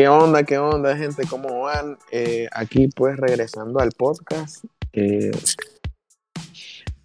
¿Qué 0.00 0.08
onda, 0.08 0.44
qué 0.44 0.56
onda, 0.56 0.96
gente? 0.96 1.24
¿Cómo 1.28 1.60
van? 1.60 1.98
Eh, 2.10 2.48
aquí 2.52 2.88
pues 2.88 3.18
regresando 3.18 3.80
al 3.80 3.90
podcast. 3.90 4.64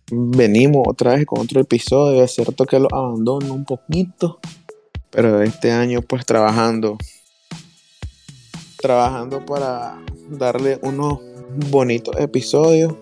Venimos 0.10 0.84
otra 0.88 1.16
vez 1.16 1.26
con 1.26 1.42
otro 1.42 1.60
episodio. 1.60 2.24
Es 2.24 2.32
cierto 2.32 2.64
que 2.66 2.80
lo 2.80 2.88
abandono 2.96 3.54
un 3.54 3.66
poquito, 3.66 4.40
pero 5.10 5.42
este 5.42 5.74
año 5.74 6.04
pues 6.04 6.26
trabajando, 6.26 6.98
trabajando 8.78 9.46
para 9.46 10.02
darle 10.30 10.80
unos 10.82 11.20
bonitos 11.70 12.16
episodios. 12.18 12.94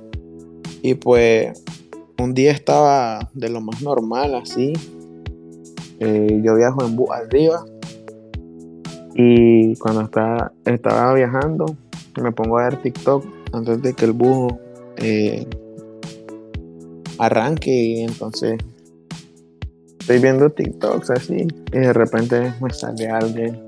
Y 0.82 0.96
pues 0.96 1.64
un 2.18 2.34
día 2.34 2.52
estaba 2.52 3.30
de 3.36 3.50
lo 3.50 3.62
más 3.62 3.80
normal 3.84 4.34
así. 4.34 4.74
Eh, 6.00 6.42
yo 6.44 6.56
viajo 6.56 6.84
en 6.84 6.96
bus 6.96 7.12
arriba 7.12 7.64
y 9.16 9.76
cuando 9.76 10.02
estaba, 10.04 11.14
viajando, 11.14 11.78
me 12.22 12.32
pongo 12.32 12.58
a 12.58 12.66
ver 12.66 12.82
TikTok 12.82 13.26
antes 13.54 13.82
de 13.82 13.94
que 13.94 14.06
el 14.06 14.14
bus 14.14 14.54
eh, 14.98 15.48
arranque. 17.20 17.72
Y 17.72 18.02
entonces 18.02 18.58
estoy 20.00 20.20
viendo 20.20 20.50
TikToks 20.50 21.12
así. 21.12 21.48
Y 21.72 21.78
de 21.78 21.94
repente 21.94 22.54
me 22.62 22.74
sale 22.74 23.08
alguien. 23.10 23.62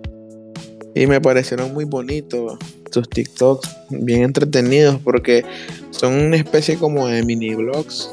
Y 0.95 1.08
me 1.08 1.21
parecieron 1.21 1.73
muy 1.73 1.85
bonitos 1.85 2.57
sus 2.90 3.09
TikToks, 3.09 3.70
bien 3.90 4.23
entretenidos, 4.23 4.98
porque 5.04 5.43
son 5.90 6.13
una 6.13 6.38
especie 6.38 6.77
como 6.77 7.07
de 7.07 7.23
mini 7.23 7.54
vlogs 7.54 8.09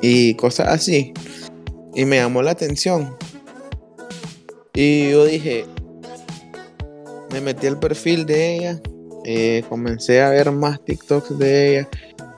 y 0.00 0.34
cosas 0.34 0.68
así. 0.68 1.12
Y 1.94 2.06
me 2.06 2.16
llamó 2.16 2.42
la 2.42 2.52
atención. 2.52 3.14
Y 4.72 5.10
yo 5.10 5.26
dije, 5.26 5.66
me 7.32 7.40
metí 7.40 7.66
al 7.66 7.78
perfil 7.78 8.26
de 8.26 8.56
ella, 8.56 8.80
eh, 9.24 9.64
comencé 9.68 10.20
a 10.20 10.30
ver 10.30 10.52
más 10.52 10.84
TikToks 10.84 11.38
de 11.38 11.70
ella. 11.70 11.88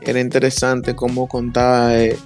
Era 0.01 0.21
interesante 0.21 0.95
cómo 0.95 1.29
contaba 1.29 1.89
de 1.89 2.17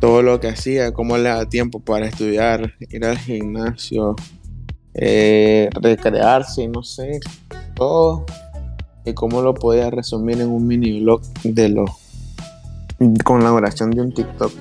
todo 0.00 0.22
lo 0.22 0.40
que 0.40 0.48
hacía, 0.48 0.92
cómo 0.92 1.16
le 1.16 1.24
daba 1.24 1.48
tiempo 1.48 1.80
para 1.80 2.06
estudiar, 2.06 2.74
ir 2.90 3.04
al 3.04 3.18
gimnasio, 3.18 4.16
eh, 4.94 5.70
recrearse, 5.80 6.68
no 6.68 6.82
sé, 6.82 7.20
todo. 7.74 8.26
Y 9.04 9.14
cómo 9.14 9.40
lo 9.40 9.54
podía 9.54 9.90
resumir 9.90 10.40
en 10.40 10.48
un 10.48 10.66
mini 10.66 11.00
blog 11.00 11.22
de 11.42 11.68
lo 11.70 11.86
con 13.24 13.42
la 13.44 13.52
oración 13.52 13.92
de 13.92 14.02
un 14.02 14.12
TikTok. 14.12 14.52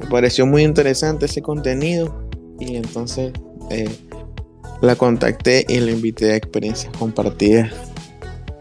Me 0.00 0.06
pareció 0.06 0.46
muy 0.46 0.62
interesante 0.62 1.26
ese 1.26 1.42
contenido 1.42 2.28
y 2.58 2.76
entonces 2.76 3.32
eh, 3.70 3.88
la 4.80 4.96
contacté 4.96 5.64
y 5.68 5.80
la 5.80 5.90
invité 5.90 6.32
a 6.32 6.36
experiencias 6.36 6.92
compartidas. 6.96 7.72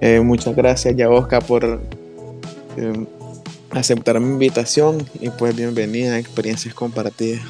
Eh, 0.02 0.20
muchas 0.20 0.56
gracias, 0.56 0.96
Yaosca, 0.96 1.42
por 1.42 1.82
eh, 2.78 3.06
aceptar 3.72 4.20
mi 4.20 4.30
invitación 4.30 5.08
y 5.20 5.30
pues 5.30 5.56
bienvenida 5.56 6.16
a 6.16 6.20
experiencias 6.20 6.74
compartidas. 6.74 7.42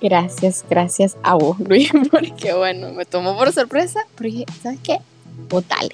Gracias, 0.00 0.64
gracias 0.68 1.16
a 1.22 1.34
vos, 1.34 1.58
Luis, 1.58 1.90
porque 2.10 2.52
bueno, 2.52 2.92
me 2.92 3.04
tomó 3.04 3.36
por 3.36 3.52
sorpresa, 3.52 4.06
pero 4.16 4.30
dije, 4.30 4.44
¿sabes 4.62 4.78
qué? 4.82 4.98
Votale. 5.48 5.90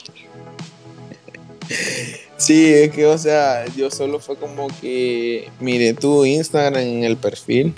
Sí, 2.37 2.75
es 2.75 2.91
que, 2.91 3.07
o 3.07 3.17
sea, 3.17 3.65
yo 3.77 3.91
solo 3.91 4.19
fue 4.19 4.37
como 4.37 4.67
que 4.81 5.49
miré 5.61 5.95
tu 5.95 6.25
Instagram 6.25 6.83
en 6.83 7.05
el 7.05 7.17
perfil 7.17 7.73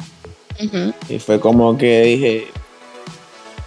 y 1.08 1.18
fue 1.18 1.38
como 1.38 1.76
que 1.76 2.02
dije, 2.02 2.46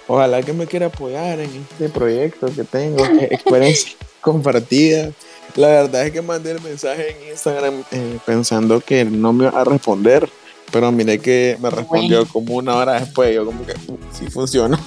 Ojalá 0.07 0.41
que 0.41 0.53
me 0.53 0.65
quiera 0.65 0.87
apoyar 0.87 1.39
en 1.39 1.49
este 1.71 1.89
proyecto 1.89 2.47
que 2.47 2.63
tengo, 2.63 3.05
experiencia 3.21 3.97
compartida. 4.21 5.11
La 5.55 5.67
verdad 5.67 6.05
es 6.05 6.11
que 6.11 6.21
mandé 6.21 6.51
el 6.51 6.61
mensaje 6.61 7.11
en 7.11 7.31
Instagram 7.31 7.83
eh, 7.91 8.17
pensando 8.25 8.79
que 8.79 9.03
no 9.05 9.33
me 9.33 9.45
iba 9.45 9.59
a 9.59 9.63
responder, 9.63 10.29
pero 10.71 10.91
miré 10.91 11.19
que 11.19 11.57
me 11.59 11.69
respondió 11.69 12.25
como 12.27 12.55
una 12.55 12.75
hora 12.75 12.99
después. 12.99 13.33
Yo, 13.33 13.45
como 13.45 13.65
que 13.65 13.73
uh, 13.87 13.97
sí 14.11 14.29
funcionó. 14.29 14.77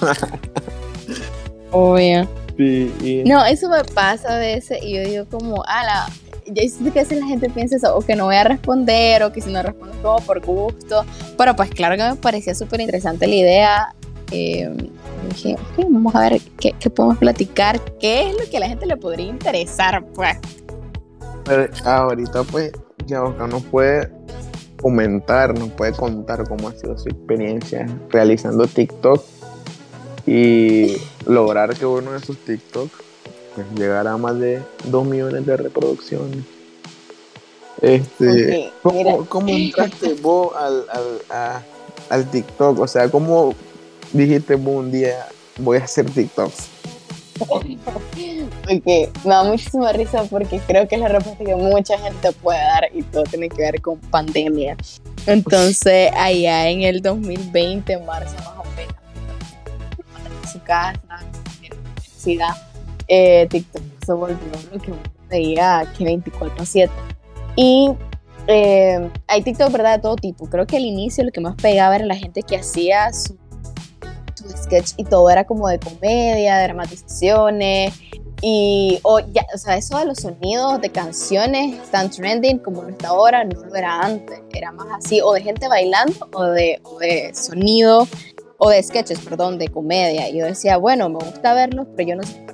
Obvio. 1.71 2.27
Sí, 2.57 3.23
No, 3.25 3.43
eso 3.45 3.69
me 3.69 3.83
pasa 3.83 4.35
a 4.35 4.37
veces 4.37 4.79
y 4.83 4.93
yo 4.93 5.03
digo, 5.03 5.25
como, 5.29 5.63
ala, 5.65 6.07
ya 6.45 6.61
sé 6.63 6.91
que 6.91 6.99
a 6.99 7.03
veces 7.03 7.19
la 7.19 7.25
gente 7.25 7.49
piensa 7.49 7.75
eso, 7.75 7.95
o 7.95 8.01
que 8.01 8.15
no 8.15 8.25
voy 8.25 8.35
a 8.35 8.43
responder, 8.43 9.23
o 9.23 9.31
que 9.31 9.41
si 9.41 9.51
no 9.51 9.63
respondo 9.63 9.95
todo 10.01 10.17
por 10.17 10.45
gusto. 10.45 11.05
Pero 11.37 11.55
pues 11.55 11.69
claro 11.71 11.97
que 11.97 12.03
me 12.03 12.15
parecía 12.15 12.53
súper 12.53 12.81
interesante 12.81 13.27
la 13.27 13.35
idea. 13.35 13.95
Eh, 14.31 14.69
dije, 15.33 15.55
ok, 15.55 15.85
vamos 15.89 16.15
a 16.15 16.29
ver 16.29 16.41
qué, 16.59 16.73
podemos 16.89 17.17
platicar, 17.17 17.79
qué 17.99 18.29
es 18.29 18.33
lo 18.33 18.49
que 18.49 18.57
a 18.57 18.59
la 18.61 18.67
gente 18.67 18.85
le 18.85 18.97
podría 18.97 19.27
interesar, 19.27 20.05
pues. 20.13 20.37
Pero 21.45 21.69
ahorita, 21.85 22.43
pues, 22.43 22.71
ya 23.07 23.23
Oscar 23.23 23.49
nos 23.49 23.63
puede 23.63 24.11
comentar, 24.81 25.57
nos 25.57 25.69
puede 25.69 25.93
contar 25.93 26.47
cómo 26.47 26.67
ha 26.67 26.73
sido 26.73 26.97
su 26.97 27.09
experiencia 27.09 27.85
realizando 28.09 28.65
TikTok 28.67 29.23
y 30.25 30.97
lograr 31.25 31.75
que 31.75 31.85
uno 31.85 32.13
de 32.13 32.19
sus 32.19 32.37
TikTok 32.37 32.89
pues, 33.55 33.67
llegara 33.75 34.13
a 34.13 34.17
más 34.17 34.39
de 34.39 34.61
2 34.85 35.05
millones 35.05 35.45
de 35.45 35.57
reproducciones. 35.57 36.43
Este, 37.81 38.71
¿cómo, 38.83 39.47
entraste 39.47 40.13
vos 40.21 40.55
al, 40.55 40.85
al, 40.89 41.63
al 42.09 42.29
TikTok? 42.29 42.79
O 42.79 42.87
sea, 42.87 43.09
¿cómo 43.09 43.55
dijiste 44.13 44.55
un 44.55 44.91
día 44.91 45.27
voy 45.59 45.77
a 45.77 45.83
hacer 45.83 46.09
TikToks? 46.09 46.69
porque 47.47 49.09
me 49.23 49.29
da 49.29 49.43
muchísima 49.43 49.91
risa 49.93 50.23
porque 50.25 50.59
creo 50.59 50.87
que 50.87 50.95
es 50.95 51.01
la 51.01 51.07
respuesta 51.07 51.43
que 51.43 51.55
mucha 51.55 51.97
gente 51.97 52.31
puede 52.33 52.59
dar 52.59 52.89
y 52.93 53.01
todo 53.03 53.23
tiene 53.23 53.49
que 53.49 53.61
ver 53.61 53.81
con 53.81 53.97
pandemia. 53.97 54.77
Entonces, 55.27 56.11
allá 56.15 56.69
en 56.69 56.81
el 56.81 57.01
2020, 57.01 57.93
en 57.93 58.05
marzo 58.05 58.35
más 58.37 58.57
o 58.59 58.63
menos, 58.75 58.95
en 60.43 60.49
su 60.49 60.61
casa, 60.63 60.99
en 61.61 61.69
la 61.69 61.75
universidad, 61.75 62.55
eh, 63.07 63.47
TikTok 63.49 63.81
se 64.05 64.13
volvió 64.13 64.37
lo 64.71 64.79
que 64.79 64.91
uno 64.91 65.01
veía 65.29 65.91
que 65.97 66.05
24-7. 66.05 66.89
Y 67.55 67.91
eh, 68.47 69.09
hay 69.27 69.41
TikTok, 69.43 69.71
¿verdad? 69.71 69.97
De 69.97 70.01
todo 70.01 70.15
tipo. 70.15 70.47
Creo 70.47 70.65
que 70.65 70.77
al 70.77 70.83
inicio 70.83 71.23
lo 71.23 71.31
que 71.31 71.41
más 71.41 71.55
pegaba 71.55 71.95
era 71.95 72.05
la 72.05 72.15
gente 72.15 72.41
que 72.41 72.57
hacía 72.57 73.11
su 73.13 73.37
sketch 74.57 74.93
y 74.97 75.03
todo 75.03 75.29
era 75.29 75.45
como 75.45 75.67
de 75.67 75.79
comedia, 75.79 76.61
dramatizaciones. 76.63 77.93
Y, 78.43 78.99
o, 79.03 79.19
ya, 79.19 79.45
o 79.53 79.57
sea, 79.57 79.77
eso 79.77 79.99
de 79.99 80.05
los 80.05 80.17
sonidos 80.17 80.81
de 80.81 80.89
canciones 80.89 81.79
tan 81.91 82.09
trending 82.09 82.57
como 82.57 82.81
no 82.81 82.89
está 82.89 83.09
ahora, 83.09 83.43
no 83.43 83.63
lo 83.63 83.75
era 83.75 83.99
antes. 83.99 84.41
Era 84.51 84.71
más 84.71 84.87
así, 84.97 85.21
o 85.21 85.33
de 85.33 85.41
gente 85.41 85.67
bailando, 85.67 86.27
o 86.33 86.45
de, 86.45 86.81
de 86.99 87.31
sonido, 87.35 88.07
o 88.57 88.69
de 88.69 88.81
sketches, 88.81 89.19
perdón, 89.19 89.59
de 89.59 89.67
comedia. 89.67 90.27
Y 90.29 90.39
yo 90.39 90.45
decía, 90.45 90.77
bueno, 90.77 91.09
me 91.09 91.19
gusta 91.19 91.53
verlos, 91.53 91.87
pero 91.95 92.09
yo 92.09 92.15
no 92.15 92.23
sé 92.23 92.45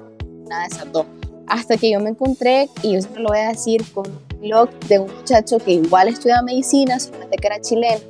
nada 0.48 0.64
de 0.64 0.76
esas 0.76 0.92
dos. 0.92 1.06
Hasta 1.48 1.78
que 1.78 1.92
yo 1.92 2.02
me 2.02 2.10
encontré, 2.10 2.70
y 2.84 2.94
yo 2.94 3.02
siempre 3.02 3.24
lo 3.24 3.30
voy 3.30 3.40
a 3.40 3.50
decir, 3.50 3.84
con 3.94 4.08
un 4.08 4.42
blog 4.42 4.70
de 4.90 5.00
un 5.00 5.16
muchacho 5.16 5.58
que 5.58 5.72
igual 5.72 6.10
estudia 6.10 6.42
medicina, 6.42 7.00
solamente 7.00 7.38
que 7.38 7.48
era 7.48 7.62
chileno, 7.62 8.02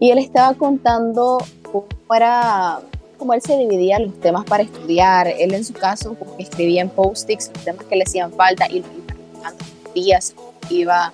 y 0.00 0.10
él 0.10 0.18
estaba 0.18 0.52
contando 0.54 1.38
cómo 1.70 1.86
era 2.14 2.80
como 3.22 3.34
él 3.34 3.40
se 3.40 3.56
dividía 3.56 4.00
los 4.00 4.18
temas 4.18 4.44
para 4.44 4.64
estudiar. 4.64 5.28
Él 5.28 5.54
en 5.54 5.64
su 5.64 5.72
caso 5.72 6.16
escribía 6.40 6.82
en 6.82 6.88
post-its 6.88 7.52
los 7.54 7.64
temas 7.64 7.84
que 7.84 7.94
le 7.94 8.02
hacían 8.02 8.32
falta 8.32 8.66
y 8.68 8.78
iba 8.78 9.54
días 9.94 10.34
iba 10.68 11.12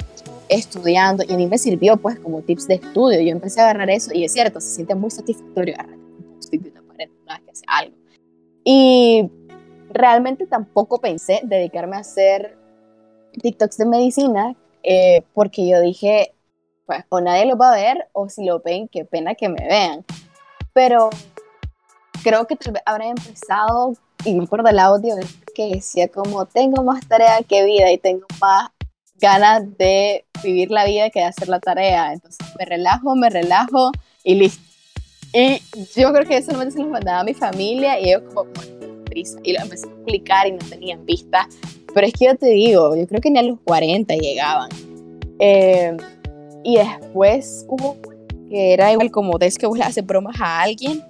estudiando 0.48 1.22
y 1.28 1.34
a 1.34 1.36
mí 1.36 1.46
me 1.46 1.58
sirvió 1.58 1.98
pues 1.98 2.18
como 2.18 2.40
tips 2.40 2.66
de 2.66 2.76
estudio. 2.76 3.20
Yo 3.20 3.28
empecé 3.28 3.60
a 3.60 3.64
agarrar 3.64 3.90
eso 3.90 4.10
y 4.14 4.24
es 4.24 4.32
cierto, 4.32 4.58
se 4.58 4.70
siente 4.70 4.94
muy 4.94 5.10
satisfactorio 5.10 5.74
agarrar 5.74 5.98
un 5.98 6.34
post-it 6.34 6.62
de 6.62 6.70
una 6.70 6.82
pared 6.82 7.10
una 7.24 7.34
vez 7.34 7.44
que 7.44 7.50
hace 7.50 7.64
algo. 7.66 7.96
Y 8.64 9.30
realmente 9.90 10.46
tampoco 10.46 11.02
pensé 11.02 11.40
dedicarme 11.42 11.96
a 11.96 12.00
hacer 12.00 12.56
TikToks 13.42 13.76
de 13.76 13.84
medicina 13.84 14.56
eh, 14.82 15.24
porque 15.34 15.68
yo 15.68 15.78
dije, 15.82 16.32
pues 16.86 17.04
o 17.10 17.20
nadie 17.20 17.44
lo 17.44 17.58
va 17.58 17.74
a 17.74 17.76
ver 17.76 18.08
o 18.12 18.30
si 18.30 18.46
lo 18.46 18.60
ven, 18.60 18.88
qué 18.88 19.04
pena 19.04 19.34
que 19.34 19.50
me 19.50 19.66
vean. 19.68 20.06
Pero 20.72 21.10
creo 22.22 22.46
que 22.46 22.56
tal 22.56 22.74
vez 22.74 22.82
habrá 22.86 23.06
empezado, 23.06 23.94
y 24.24 24.34
me 24.34 24.44
acuerdo 24.44 24.68
el 24.68 24.78
audio 24.78 25.14
que 25.54 25.68
decía 25.74 26.08
como, 26.08 26.46
tengo 26.46 26.82
más 26.82 27.06
tarea 27.06 27.42
que 27.42 27.64
vida 27.64 27.90
y 27.90 27.98
tengo 27.98 28.26
más 28.40 28.70
ganas 29.20 29.76
de 29.78 30.24
vivir 30.42 30.70
la 30.70 30.84
vida 30.84 31.10
que 31.10 31.20
de 31.20 31.26
hacer 31.26 31.48
la 31.48 31.60
tarea. 31.60 32.12
Entonces 32.12 32.46
me 32.58 32.64
relajo, 32.64 33.14
me 33.16 33.30
relajo 33.30 33.90
y 34.24 34.34
listo. 34.34 34.62
Y 35.32 35.60
yo 35.94 36.12
creo 36.12 36.24
que 36.24 36.36
eso 36.36 36.46
solamente 36.46 36.76
se 36.76 36.82
lo 36.82 36.88
mandaba 36.88 37.20
a 37.20 37.24
mi 37.24 37.34
familia 37.34 38.00
y 38.00 38.10
ellos 38.10 38.22
como, 38.34 38.50
prisa. 39.04 39.38
Y 39.42 39.52
lo 39.52 39.60
empecé 39.60 39.86
a 39.86 39.90
explicar 39.90 40.46
y 40.46 40.52
no 40.52 40.58
tenían 40.58 41.04
vista. 41.04 41.48
Pero 41.94 42.06
es 42.06 42.12
que 42.12 42.26
yo 42.26 42.36
te 42.36 42.46
digo, 42.46 42.96
yo 42.96 43.06
creo 43.06 43.20
que 43.20 43.30
ni 43.30 43.38
a 43.38 43.42
los 43.42 43.58
40 43.64 44.14
llegaban. 44.16 44.70
Eh, 45.38 45.96
y 46.64 46.76
después 46.76 47.64
hubo 47.68 47.96
que 48.48 48.72
era 48.72 48.92
igual 48.92 49.10
como, 49.10 49.38
es 49.38 49.58
que 49.58 49.66
vos 49.66 49.78
le 49.78 49.84
haces 49.84 50.04
bromas 50.04 50.40
a 50.40 50.62
alguien 50.62 51.02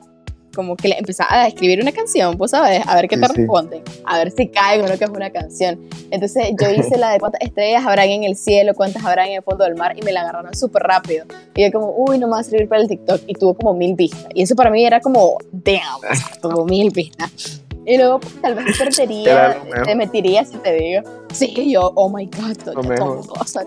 como 0.58 0.74
que 0.74 0.88
le 0.88 0.98
empezaba 0.98 1.42
a 1.42 1.46
escribir 1.46 1.80
una 1.80 1.92
canción, 1.92 2.36
pues 2.36 2.50
sabes, 2.50 2.82
a 2.84 2.96
ver 2.96 3.06
qué 3.06 3.16
te 3.16 3.28
responden, 3.28 3.80
a 4.04 4.18
ver 4.18 4.32
si 4.32 4.48
cae 4.48 4.82
o 4.82 4.88
no 4.88 4.98
que 4.98 5.04
es 5.04 5.10
una 5.10 5.30
canción. 5.30 5.78
Entonces 6.10 6.48
yo 6.60 6.68
hice 6.72 6.98
la 6.98 7.12
de 7.12 7.20
cuántas 7.20 7.42
estrellas 7.42 7.86
habrán 7.86 8.08
en 8.08 8.24
el 8.24 8.34
cielo, 8.34 8.74
cuántas 8.74 9.04
habrán 9.04 9.28
en 9.28 9.36
el 9.36 9.42
fondo 9.44 9.62
del 9.62 9.76
mar 9.76 9.96
y 9.96 10.02
me 10.02 10.10
la 10.10 10.22
agarraron 10.22 10.52
súper 10.56 10.82
rápido. 10.82 11.26
Y 11.54 11.62
yo 11.62 11.70
como, 11.70 11.94
uy, 11.96 12.18
no 12.18 12.26
me 12.26 12.32
va 12.32 12.40
a 12.40 12.42
servir 12.42 12.68
para 12.68 12.82
el 12.82 12.88
TikTok 12.88 13.20
y 13.28 13.34
tuvo 13.34 13.54
como 13.54 13.72
mil 13.72 13.94
vistas. 13.94 14.26
Y 14.34 14.42
eso 14.42 14.56
para 14.56 14.68
mí 14.68 14.84
era 14.84 14.98
como, 14.98 15.38
damn, 15.52 16.00
tuvo 16.42 16.64
mil 16.64 16.90
vistas. 16.90 17.62
Y 17.86 17.96
luego 17.96 18.18
pues, 18.18 18.34
tal 18.42 18.56
vez 18.56 18.76
perdería, 18.78 19.62
te 19.84 19.94
metiría 19.94 20.44
si 20.44 20.56
te 20.56 20.74
digo. 20.74 21.02
Sí, 21.32 21.70
yo, 21.70 21.92
oh 21.94 22.08
my 22.10 22.26
god, 22.26 22.56
todo, 22.64 23.22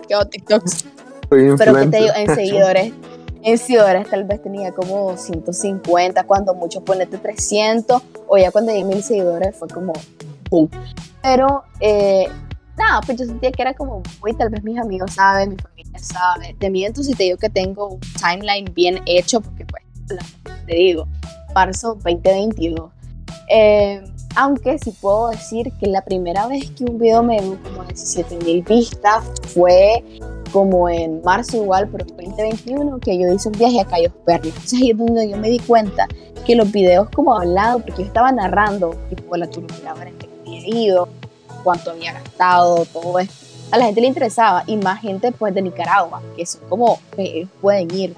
todo, 0.08 0.26
TikToks. 0.26 0.84
Pero 1.30 1.74
que 1.74 1.86
te 1.86 1.96
digo, 1.96 2.12
en 2.14 2.34
seguidores 2.34 2.92
en 3.42 3.58
seguidores 3.58 4.08
tal 4.08 4.24
vez 4.24 4.42
tenía 4.42 4.72
como 4.72 5.16
150, 5.16 6.24
cuando 6.24 6.54
mucho 6.54 6.84
ponete 6.84 7.18
300, 7.18 8.02
o 8.28 8.38
ya 8.38 8.50
cuando 8.50 8.72
llegué 8.72 8.84
mil 8.84 9.02
seguidores 9.02 9.56
fue 9.56 9.68
como 9.68 9.92
boom. 10.50 10.68
Pero 11.22 11.64
eh, 11.80 12.28
nada, 12.76 13.00
pues 13.04 13.18
yo 13.18 13.24
sentía 13.24 13.52
que 13.52 13.62
era 13.62 13.74
como, 13.74 14.02
uy, 14.22 14.34
tal 14.34 14.50
vez 14.50 14.62
mis 14.62 14.78
amigos 14.78 15.12
saben, 15.12 15.50
mi 15.50 15.56
familia 15.56 15.98
sabe. 15.98 16.54
Te 16.58 16.70
miento 16.70 17.02
si 17.02 17.14
te 17.14 17.24
digo 17.24 17.38
que 17.38 17.50
tengo 17.50 17.88
un 17.88 18.00
timeline 18.20 18.72
bien 18.74 19.00
hecho, 19.06 19.40
porque 19.40 19.66
pues, 19.66 19.82
te 20.66 20.74
digo, 20.74 21.06
marzo 21.54 21.94
2022. 21.94 22.90
Eh, 23.48 24.02
aunque 24.34 24.78
sí 24.78 24.94
puedo 25.00 25.28
decir 25.28 25.72
que 25.78 25.86
la 25.86 26.02
primera 26.02 26.46
vez 26.46 26.70
que 26.70 26.84
un 26.84 26.98
video 26.98 27.22
me 27.22 27.40
dio 27.40 27.62
como 27.62 27.84
17 27.84 28.38
mil 28.44 28.62
vistas 28.62 29.24
fue 29.48 30.02
como 30.52 30.88
en 30.88 31.22
marzo 31.22 31.56
igual, 31.56 31.88
pero 31.88 32.04
en 32.04 32.30
2021, 32.30 32.98
que 33.00 33.18
yo 33.18 33.32
hice 33.32 33.48
un 33.48 33.58
viaje 33.58 33.80
a 33.80 33.84
Cayos 33.84 34.12
Perlas. 34.24 34.48
Entonces 34.48 34.80
ahí 34.80 34.90
es 34.90 34.98
donde 34.98 35.30
yo 35.30 35.36
me 35.38 35.48
di 35.48 35.58
cuenta 35.58 36.06
que 36.44 36.54
los 36.54 36.70
videos 36.70 37.08
como 37.10 37.34
hablado, 37.34 37.78
porque 37.78 38.02
yo 38.02 38.06
estaba 38.08 38.30
narrando 38.32 38.94
tipo 39.08 39.36
la 39.36 39.48
turística 39.48 39.94
en 40.06 40.18
que 40.18 40.28
había 40.40 40.68
ido, 40.68 41.08
cuánto 41.64 41.90
había 41.90 42.12
gastado, 42.12 42.84
todo 42.86 43.18
esto, 43.18 43.34
a 43.70 43.78
la 43.78 43.86
gente 43.86 44.02
le 44.02 44.08
interesaba 44.08 44.64
y 44.66 44.76
más 44.76 45.00
gente 45.00 45.32
pues 45.32 45.54
de 45.54 45.62
Nicaragua, 45.62 46.20
que 46.36 46.44
son 46.44 46.60
como, 46.68 46.98
que 47.16 47.48
pueden 47.60 47.90
ir. 47.94 48.14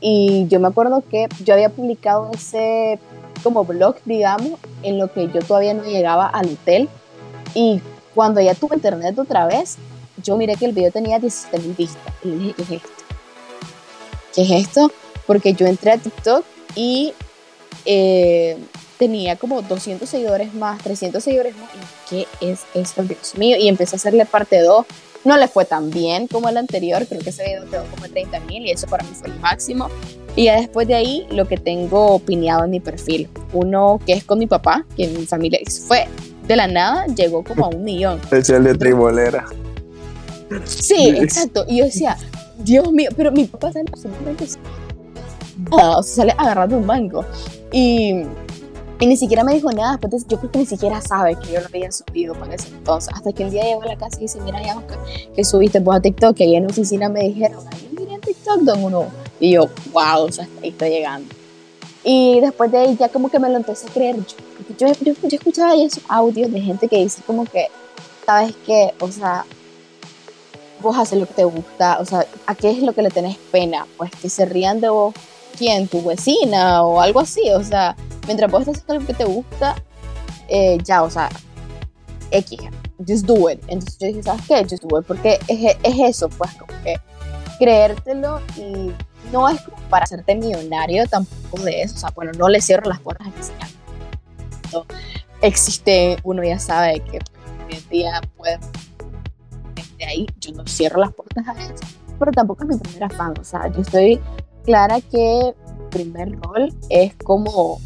Y 0.00 0.46
yo 0.48 0.60
me 0.60 0.68
acuerdo 0.68 1.02
que 1.10 1.28
yo 1.44 1.54
había 1.54 1.70
publicado 1.70 2.30
ese 2.32 2.98
como 3.42 3.64
blog, 3.64 3.96
digamos, 4.04 4.58
en 4.82 4.98
lo 4.98 5.12
que 5.12 5.28
yo 5.28 5.40
todavía 5.40 5.72
no 5.72 5.84
llegaba 5.84 6.26
al 6.26 6.46
hotel 6.46 6.88
y 7.54 7.80
cuando 8.14 8.40
ya 8.40 8.54
tuve 8.54 8.76
internet 8.76 9.18
otra 9.18 9.46
vez, 9.46 9.78
yo 10.22 10.36
miré 10.36 10.56
que 10.56 10.66
el 10.66 10.72
video 10.72 10.90
tenía 10.90 11.18
17 11.18 11.58
mil 11.60 11.74
vistas 11.76 12.14
y 12.22 12.30
dije, 12.30 12.54
¿qué 12.56 12.62
es 12.62 12.70
esto? 12.70 13.04
¿Qué 14.34 14.42
es 14.42 14.50
esto? 14.50 14.92
Porque 15.26 15.52
yo 15.52 15.66
entré 15.66 15.92
a 15.92 15.98
TikTok 15.98 16.44
y 16.74 17.12
eh, 17.84 18.56
tenía 18.98 19.36
como 19.36 19.62
200 19.62 20.08
seguidores 20.08 20.54
más, 20.54 20.82
300 20.82 21.22
seguidores 21.22 21.56
más. 21.56 21.70
¿Y 21.74 22.10
qué 22.10 22.26
es 22.40 22.60
esto, 22.74 23.02
Dios 23.02 23.36
mío? 23.36 23.56
Y 23.58 23.68
empecé 23.68 23.96
a 23.96 23.98
hacerle 23.98 24.26
parte 24.26 24.60
2. 24.60 24.86
No 25.24 25.36
le 25.36 25.48
fue 25.48 25.64
tan 25.64 25.90
bien 25.90 26.28
como 26.28 26.48
el 26.48 26.56
anterior, 26.56 27.04
creo 27.06 27.20
que 27.20 27.30
ese 27.30 27.44
video 27.44 27.68
quedó 27.68 27.84
como 27.90 28.08
30 28.08 28.40
mil 28.40 28.64
y 28.64 28.70
eso 28.70 28.86
para 28.86 29.04
mí 29.04 29.10
fue 29.14 29.28
el 29.28 29.38
máximo. 29.40 29.88
Y 30.36 30.44
ya 30.44 30.56
después 30.60 30.86
de 30.86 30.94
ahí, 30.94 31.26
lo 31.30 31.48
que 31.48 31.56
tengo 31.56 32.06
opinado 32.12 32.64
en 32.64 32.70
mi 32.70 32.80
perfil. 32.80 33.28
Uno 33.52 34.00
que 34.06 34.12
es 34.12 34.24
con 34.24 34.38
mi 34.38 34.46
papá, 34.46 34.84
que 34.96 35.04
en 35.04 35.18
mi 35.18 35.26
familia 35.26 35.58
fue 35.86 36.06
de 36.46 36.56
la 36.56 36.68
nada, 36.68 37.06
llegó 37.06 37.42
como 37.42 37.66
a 37.66 37.68
un 37.68 37.82
millón. 37.82 38.20
Especial 38.20 38.64
de 38.64 38.74
tribolera. 38.74 39.46
Sí, 40.64 41.08
exacto. 41.08 41.64
Y 41.68 41.78
yo 41.78 41.84
decía, 41.84 42.16
Dios 42.58 42.90
mío, 42.92 43.10
pero 43.16 43.32
mi 43.32 43.44
papá 43.44 43.72
sale 43.72 43.86
absolutamente 43.88 44.46
nada, 45.70 45.98
o 45.98 46.02
sea, 46.02 46.14
sale 46.16 46.34
agarrando 46.36 46.76
un 46.76 46.86
banco. 46.86 47.24
Y, 47.72 48.22
y, 49.00 49.06
ni 49.06 49.16
siquiera 49.16 49.44
me 49.44 49.54
dijo 49.54 49.70
nada, 49.72 49.98
después 50.00 50.26
yo 50.26 50.38
creo 50.38 50.50
que 50.50 50.58
ni 50.60 50.66
siquiera 50.66 51.00
sabe 51.00 51.36
que 51.36 51.52
yo 51.52 51.60
lo 51.60 51.66
había 51.66 51.92
subido 51.92 52.34
para 52.34 52.54
ese 52.54 52.68
entonces. 52.68 53.12
Hasta 53.14 53.32
que 53.32 53.44
el 53.44 53.50
día 53.50 53.64
llegó 53.64 53.82
a 53.82 53.86
la 53.86 53.96
casa 53.96 54.16
y 54.18 54.22
dice, 54.22 54.40
mira, 54.40 54.62
ya, 54.62 54.76
que 55.34 55.44
subiste 55.44 55.80
vos 55.80 55.96
a 55.96 56.00
TikTok, 56.00 56.40
y 56.40 56.44
ahí 56.44 56.56
en 56.56 56.64
la 56.64 56.70
oficina 56.70 57.08
me 57.08 57.20
dijeron, 57.20 57.64
ay, 57.70 57.88
miré 57.96 58.14
en 58.14 58.20
TikTok, 58.20 58.60
don 58.60 58.84
uno. 58.84 59.06
Y 59.40 59.52
yo, 59.52 59.68
wow, 59.92 60.24
o 60.24 60.32
sea, 60.32 60.48
ahí 60.62 60.70
está 60.70 60.88
llegando. 60.88 61.34
Y 62.04 62.40
después 62.40 62.72
de 62.72 62.78
ahí 62.78 62.96
ya 62.98 63.08
como 63.08 63.30
que 63.30 63.38
me 63.38 63.50
lo 63.50 63.56
empecé 63.56 63.86
a 63.86 63.92
creer. 63.92 64.16
Yo, 64.16 64.86
yo, 64.86 64.92
yo, 65.04 65.12
yo 65.22 65.36
escuchaba 65.36 65.74
esos 65.74 66.02
audios 66.08 66.50
de 66.50 66.60
gente 66.60 66.88
que 66.88 66.96
dice 66.96 67.22
como 67.26 67.44
que, 67.44 67.66
¿sabes 68.24 68.54
qué? 68.64 68.94
O 69.00 69.10
sea, 69.10 69.44
vos 70.80 70.96
haces 70.96 71.18
lo 71.18 71.26
que 71.26 71.34
te 71.34 71.44
gusta, 71.44 71.98
o 72.00 72.04
sea, 72.04 72.26
¿a 72.46 72.54
qué 72.54 72.70
es 72.70 72.82
lo 72.82 72.92
que 72.92 73.02
le 73.02 73.10
tenés 73.10 73.36
pena? 73.50 73.86
Pues 73.96 74.10
que 74.10 74.28
se 74.28 74.46
rían 74.46 74.80
de 74.80 74.88
vos, 74.88 75.14
¿quién? 75.56 75.88
¿Tu 75.88 76.02
vecina 76.04 76.82
o 76.82 77.00
algo 77.00 77.20
así? 77.20 77.50
O 77.50 77.62
sea, 77.62 77.96
mientras 78.26 78.50
vos 78.50 78.62
estás 78.62 78.76
haciendo 78.76 78.94
algo 78.94 79.06
que 79.06 79.14
te 79.14 79.24
gusta, 79.24 79.76
eh, 80.48 80.78
ya, 80.84 81.02
o 81.02 81.10
sea, 81.10 81.28
X, 82.30 82.58
just 83.06 83.26
do 83.26 83.50
it. 83.50 83.60
Entonces 83.68 83.98
yo 83.98 84.06
dije, 84.06 84.22
¿sabes 84.22 84.42
qué? 84.46 84.62
Just 84.62 84.84
do 84.84 85.00
it, 85.00 85.06
porque 85.06 85.38
es, 85.48 85.76
es 85.82 85.98
eso, 86.00 86.28
pues, 86.28 86.52
como 86.54 86.72
que 86.82 86.96
creértelo 87.58 88.40
y 88.56 88.92
no 89.32 89.48
es 89.48 89.60
como 89.62 89.76
para 89.90 90.04
hacerte 90.04 90.34
millonario 90.34 91.06
tampoco 91.06 91.62
de 91.62 91.82
eso, 91.82 91.96
o 91.96 91.98
sea, 91.98 92.10
bueno, 92.10 92.32
no 92.38 92.48
le 92.48 92.60
cierro 92.60 92.88
las 92.88 93.00
puertas 93.00 93.28
a 93.28 93.30
que 93.32 93.42
sea. 93.42 93.68
Existe, 95.42 96.18
uno 96.24 96.42
ya 96.42 96.58
sabe 96.58 97.00
que 97.00 97.18
hoy 97.18 97.74
en 97.74 97.88
día 97.88 98.20
puede 98.36 98.58
de 98.58 98.66
ahí 100.08 100.26
yo 100.40 100.52
no 100.52 100.66
cierro 100.66 101.00
las 101.00 101.12
puertas 101.12 101.46
a 101.46 101.52
eso, 101.52 101.84
pero 102.18 102.32
tampoco 102.32 102.64
es 102.64 102.70
mi 102.70 102.78
primera 102.78 103.08
fan, 103.10 103.34
o 103.38 103.44
sea, 103.44 103.68
yo 103.68 103.82
estoy 103.82 104.20
clara 104.64 105.00
que 105.00 105.54
mi 105.78 105.90
primer 105.90 106.38
rol 106.40 106.72
es 106.90 107.14
como 107.16 107.80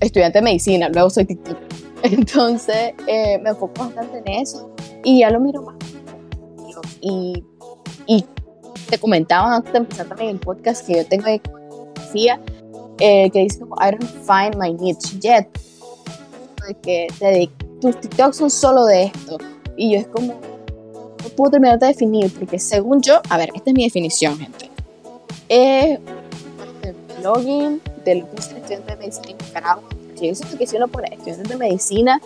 estudiante 0.00 0.38
de 0.38 0.42
medicina, 0.42 0.88
luego 0.88 1.10
soy 1.10 1.24
TikTok. 1.24 1.56
Entonces 2.02 2.92
eh, 3.06 3.38
me 3.38 3.50
enfoco 3.50 3.72
bastante 3.78 4.18
en 4.18 4.28
eso 4.28 4.70
y 5.02 5.20
ya 5.20 5.30
lo 5.30 5.40
miro 5.40 5.62
más. 5.62 5.76
Y, 7.00 7.44
y 8.06 8.24
te 8.90 8.98
comentaba 8.98 9.56
antes 9.56 9.72
de 9.72 9.78
empezar 9.78 10.06
también 10.06 10.30
el 10.30 10.38
podcast 10.38 10.86
que 10.86 10.96
yo 10.96 11.06
tengo 11.06 11.26
de 11.26 11.40
fotografía 11.40 12.40
eh, 12.98 13.30
que 13.30 13.40
dice 13.40 13.60
como 13.60 13.76
I 13.76 13.90
don't 13.90 14.04
find 14.04 14.56
my 14.56 14.72
niche 14.72 15.18
yet. 15.20 15.46
que 16.82 17.06
te, 17.18 17.50
tus 17.80 18.00
TikToks 18.00 18.36
son 18.36 18.50
solo 18.50 18.84
de 18.86 19.04
esto. 19.04 19.38
Y 19.76 19.92
yo 19.92 19.98
es 19.98 20.06
como, 20.08 20.34
puedo 21.30 21.52
terminar 21.52 21.78
de 21.78 21.88
definir, 21.88 22.32
porque 22.32 22.58
según 22.58 23.02
yo, 23.02 23.20
a 23.28 23.38
ver, 23.38 23.50
esta 23.54 23.70
es 23.70 23.74
mi 23.76 23.84
definición, 23.84 24.38
gente. 24.38 24.70
Es 25.48 25.98
el 26.82 26.94
blogging 27.20 27.80
de 28.04 28.14
lo 28.16 28.30
que 28.30 28.36
es 28.36 28.52
estudiante 28.52 28.92
de 28.92 28.96
medicina 28.96 29.30
en 29.30 29.38
Nicaragua. 29.38 29.88
Yo 30.20 30.34
siento 30.34 30.58
que 30.58 30.66
si 30.66 30.76
uno 30.76 30.88
pone 30.88 31.08
estudiante 31.12 31.48
de 31.48 31.56
medicina, 31.56 32.20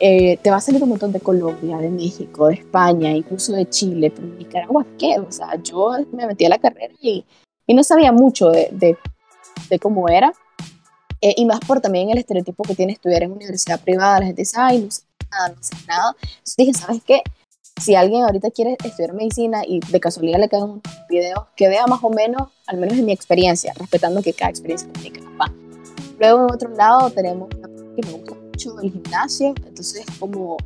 eh, 0.00 0.38
te 0.42 0.50
va 0.50 0.56
a 0.56 0.60
salir 0.60 0.82
un 0.82 0.90
montón 0.90 1.12
de 1.12 1.20
Colombia, 1.20 1.78
de 1.78 1.90
México, 1.90 2.48
de 2.48 2.54
España, 2.54 3.10
incluso 3.10 3.52
de 3.52 3.68
Chile, 3.68 4.10
pero 4.14 4.26
Nicaragua, 4.26 4.86
¿qué? 4.98 5.18
O 5.18 5.30
sea, 5.30 5.60
yo 5.62 5.92
me 6.12 6.26
metí 6.26 6.44
a 6.44 6.48
la 6.48 6.58
carrera 6.58 6.94
y, 7.00 7.24
y 7.66 7.74
no 7.74 7.82
sabía 7.82 8.12
mucho 8.12 8.50
de, 8.50 8.68
de, 8.72 8.96
de 9.70 9.78
cómo 9.78 10.08
era. 10.08 10.32
Eh, 11.22 11.34
y 11.38 11.46
más 11.46 11.60
por 11.60 11.80
también 11.80 12.10
el 12.10 12.18
estereotipo 12.18 12.62
que 12.62 12.74
tiene 12.74 12.92
estudiar 12.92 13.22
en 13.22 13.32
universidad 13.32 13.80
privada. 13.80 14.20
La 14.20 14.26
gente 14.26 14.42
dice, 14.42 14.56
ay, 14.60 14.80
no 14.80 14.90
sé 14.90 15.02
nada, 15.30 15.48
no 15.48 15.62
sé 15.62 15.74
nada. 15.88 16.14
Entonces 16.20 16.56
dije, 16.56 16.72
¿sabes 16.74 17.02
qué? 17.04 17.22
Si 17.80 17.94
alguien 17.94 18.24
ahorita 18.24 18.50
quiere 18.50 18.76
estudiar 18.82 19.12
medicina 19.12 19.62
y 19.66 19.80
de 19.80 20.00
casualidad 20.00 20.40
le 20.40 20.48
quedan 20.48 20.64
unos 20.64 20.82
videos, 21.08 21.44
que 21.56 21.68
vea 21.68 21.86
más 21.86 22.02
o 22.02 22.10
menos, 22.10 22.48
al 22.66 22.78
menos 22.78 22.96
en 22.96 23.04
mi 23.04 23.12
experiencia, 23.12 23.72
respetando 23.78 24.22
que 24.22 24.32
cada 24.32 24.50
experiencia 24.50 24.88
tiene 24.92 25.20
capaz. 25.20 25.52
Luego, 26.18 26.46
en 26.46 26.54
otro 26.54 26.70
lado, 26.70 27.10
tenemos 27.10 27.48
una 27.56 27.68
que 27.94 28.06
me 28.06 28.12
gusta 28.12 28.34
mucho, 28.34 28.80
el 28.80 28.92
gimnasio. 28.92 29.54
Entonces, 29.66 30.06
como 30.18 30.56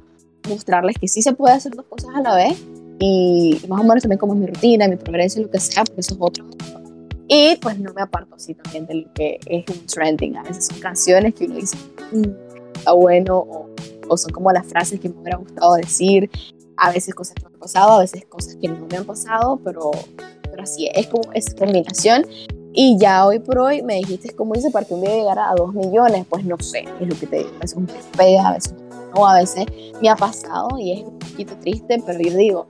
mostrarles 0.48 0.96
que 0.98 1.08
sí 1.08 1.22
se 1.22 1.32
puede 1.32 1.54
hacer 1.54 1.72
dos 1.72 1.86
cosas 1.86 2.10
a 2.14 2.22
la 2.22 2.36
vez 2.36 2.56
y 3.00 3.60
más 3.68 3.80
o 3.80 3.84
menos 3.84 4.02
también 4.02 4.18
como 4.18 4.34
es 4.34 4.38
mi 4.38 4.46
rutina, 4.46 4.86
mi 4.86 4.96
progreso, 4.96 5.40
lo 5.40 5.50
que 5.50 5.58
sea, 5.58 5.84
porque 5.84 6.00
eso 6.00 6.14
es 6.14 6.20
otro. 6.20 6.44
Y 7.26 7.56
pues 7.56 7.78
no 7.78 7.92
me 7.92 8.02
aparto 8.02 8.34
así 8.34 8.54
también 8.54 8.86
de 8.86 8.94
lo 8.94 9.12
que 9.14 9.38
es 9.46 9.64
un 9.68 9.86
trending. 9.86 10.36
A 10.36 10.42
veces 10.42 10.66
son 10.66 10.78
canciones 10.80 11.34
que 11.34 11.44
uno 11.44 11.56
dice, 11.56 11.76
mm, 12.12 12.76
está 12.76 12.92
bueno, 12.92 13.38
o, 13.38 13.68
o, 14.08 14.16
son 14.16 14.32
como 14.32 14.50
las 14.52 14.66
frases 14.66 15.00
que 15.00 15.08
me 15.08 15.20
hubiera 15.20 15.38
gustado 15.38 15.74
decir 15.74 16.30
a 16.80 16.90
veces 16.90 17.14
cosas 17.14 17.34
que 17.34 17.42
me 17.42 17.54
han 17.54 17.60
pasado, 17.60 17.92
a 17.92 17.98
veces 17.98 18.24
cosas 18.26 18.56
que 18.56 18.66
no 18.66 18.86
me 18.90 18.96
han 18.96 19.04
pasado, 19.04 19.60
pero, 19.62 19.90
pero 20.50 20.62
así 20.62 20.88
es, 20.94 21.06
como 21.08 21.30
esa 21.34 21.54
combinación. 21.54 22.24
Y 22.72 22.96
ya 22.98 23.26
hoy 23.26 23.38
por 23.38 23.58
hoy 23.58 23.82
me 23.82 23.96
dijiste 23.96 24.34
cómo 24.34 24.54
hice 24.54 24.70
para 24.70 24.86
que 24.86 24.94
un 24.94 25.02
día 25.02 25.14
llegara 25.14 25.50
a 25.50 25.54
2 25.54 25.74
millones, 25.74 26.24
pues 26.28 26.44
no 26.44 26.56
sé, 26.58 26.86
es 27.00 27.08
lo 27.08 27.18
que 27.18 27.26
te 27.26 27.38
digo, 27.38 27.50
a 27.56 27.58
veces 27.58 27.76
un 27.76 27.86
pega, 28.16 28.48
a 28.48 28.52
veces 28.54 28.74
no, 29.14 29.26
a 29.26 29.34
veces 29.34 29.66
me 30.00 30.08
ha 30.08 30.16
pasado 30.16 30.68
y 30.78 30.92
es 30.92 31.04
un 31.04 31.18
poquito 31.18 31.54
triste, 31.56 32.02
pero 32.06 32.18
yo 32.18 32.34
digo, 32.34 32.68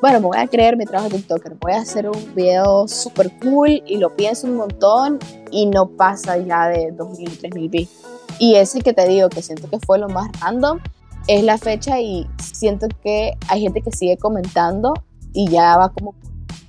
bueno, 0.00 0.18
me 0.20 0.26
voy 0.26 0.38
a 0.38 0.48
creer 0.48 0.76
mi 0.76 0.84
trabajo 0.84 1.10
de 1.10 1.18
TikToker, 1.18 1.54
voy 1.60 1.72
a 1.72 1.82
hacer 1.82 2.08
un 2.08 2.34
video 2.34 2.88
súper 2.88 3.30
cool 3.40 3.82
y 3.86 3.98
lo 3.98 4.16
pienso 4.16 4.48
un 4.48 4.56
montón 4.56 5.20
y 5.52 5.66
no 5.66 5.86
pasa 5.86 6.38
ya 6.38 6.68
de 6.68 6.92
2.000, 6.96 7.52
3.000 7.52 7.70
vistas. 7.70 8.10
Y 8.40 8.56
ese 8.56 8.80
que 8.80 8.92
te 8.92 9.06
digo, 9.06 9.28
que 9.28 9.42
siento 9.42 9.68
que 9.70 9.78
fue 9.78 9.98
lo 9.98 10.08
más 10.08 10.28
random, 10.40 10.80
es 11.26 11.44
la 11.44 11.58
fecha 11.58 12.00
y 12.00 12.26
siento 12.38 12.88
que 13.02 13.32
hay 13.48 13.62
gente 13.62 13.80
que 13.80 13.92
sigue 13.92 14.16
comentando 14.16 14.94
y 15.32 15.48
ya 15.48 15.76
va 15.76 15.90
como 15.90 16.14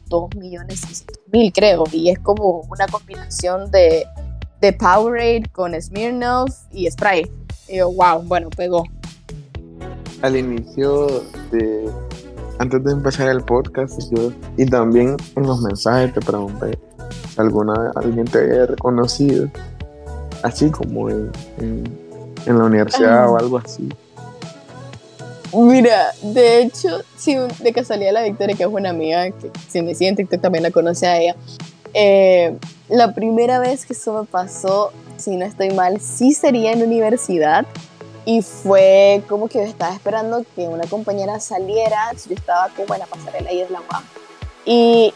2 0.10 0.36
millones 0.36 1.06
mil 1.32 1.52
creo 1.52 1.86
y 1.92 2.10
es 2.10 2.20
como 2.20 2.62
una 2.70 2.86
combinación 2.88 3.72
de, 3.72 4.06
de 4.62 4.74
Powerade 4.74 5.44
con 5.52 5.80
Smirnoff 5.80 6.52
y 6.72 6.90
spray. 6.90 7.30
Y 7.68 7.78
yo, 7.78 7.92
wow, 7.92 8.22
bueno, 8.24 8.50
pegó. 8.50 8.84
Al 10.22 10.38
inicio 10.38 11.08
de, 11.52 11.90
antes 12.60 12.84
de 12.84 12.92
empezar 12.92 13.30
el 13.30 13.42
podcast, 13.42 14.00
yo, 14.12 14.32
y 14.58 14.66
también 14.66 15.18
en 15.36 15.44
los 15.44 15.62
mensajes 15.62 16.14
te 16.14 16.22
pregunté 16.22 16.78
si 17.30 17.42
alguna 17.42 17.92
alguien 17.96 18.26
te 18.26 18.40
había 18.40 18.66
reconocido, 18.68 19.50
así 20.44 20.70
como 20.70 21.10
en, 21.10 21.32
en, 21.58 22.58
la 22.58 22.66
universidad 22.66 23.30
o 23.30 23.38
algo 23.38 23.58
así. 23.58 23.90
Mira, 25.54 26.14
de 26.22 26.62
hecho, 26.62 27.04
sí, 27.16 27.36
de 27.36 27.74
casualidad 27.74 28.14
la 28.14 28.24
Victoria, 28.24 28.56
que 28.56 28.64
es 28.64 28.70
una 28.70 28.90
amiga, 28.90 29.30
que 29.30 29.52
si 29.70 29.82
me 29.82 29.94
sigue 29.94 30.10
en 30.10 30.16
TikTok 30.16 30.42
también 30.42 30.64
la 30.64 30.72
conoce 30.72 31.06
a 31.06 31.20
ella, 31.20 31.36
eh, 31.94 32.58
la 32.90 33.14
primera 33.14 33.60
vez 33.60 33.86
que 33.86 33.94
eso 33.94 34.14
me 34.14 34.26
pasó, 34.26 34.92
si 35.18 35.36
no 35.36 35.46
estoy 35.46 35.70
mal, 35.70 36.02
sí 36.02 36.34
sería 36.34 36.72
en 36.72 36.82
universidad. 36.82 37.66
Y 38.26 38.42
fue 38.42 39.22
como 39.28 39.48
que 39.48 39.64
estaba 39.64 39.94
esperando 39.94 40.46
que 40.56 40.62
una 40.62 40.88
compañera 40.88 41.40
saliera. 41.40 42.12
Yo 42.14 42.34
estaba 42.34 42.70
como 42.70 42.94
en 42.94 43.02
la 43.02 43.06
pasarela 43.06 43.50
ahí 43.50 43.58
de 43.58 43.70
la 43.70 43.82
UAM. 43.82 44.04
Y 44.66 45.14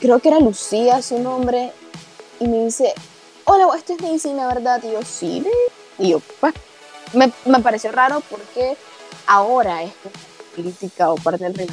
creo 0.00 0.18
que 0.18 0.28
era 0.28 0.40
Lucía 0.40 1.02
su 1.02 1.18
nombre. 1.18 1.72
Y 2.40 2.48
me 2.48 2.64
dice, 2.64 2.94
hola, 3.44 3.66
esto 3.76 3.92
es 3.92 4.00
medicina, 4.00 4.48
¿verdad? 4.48 4.82
Y 4.82 4.92
yo, 4.92 5.02
sí. 5.02 5.46
Y 5.98 6.10
yo, 6.10 6.22
pues, 6.40 6.54
me, 7.12 7.30
me 7.44 7.60
pareció 7.60 7.92
raro 7.92 8.22
porque 8.30 8.76
ahora 9.26 9.82
es 9.82 9.92
política 10.54 11.10
o 11.10 11.16
parte 11.16 11.50
del. 11.50 11.70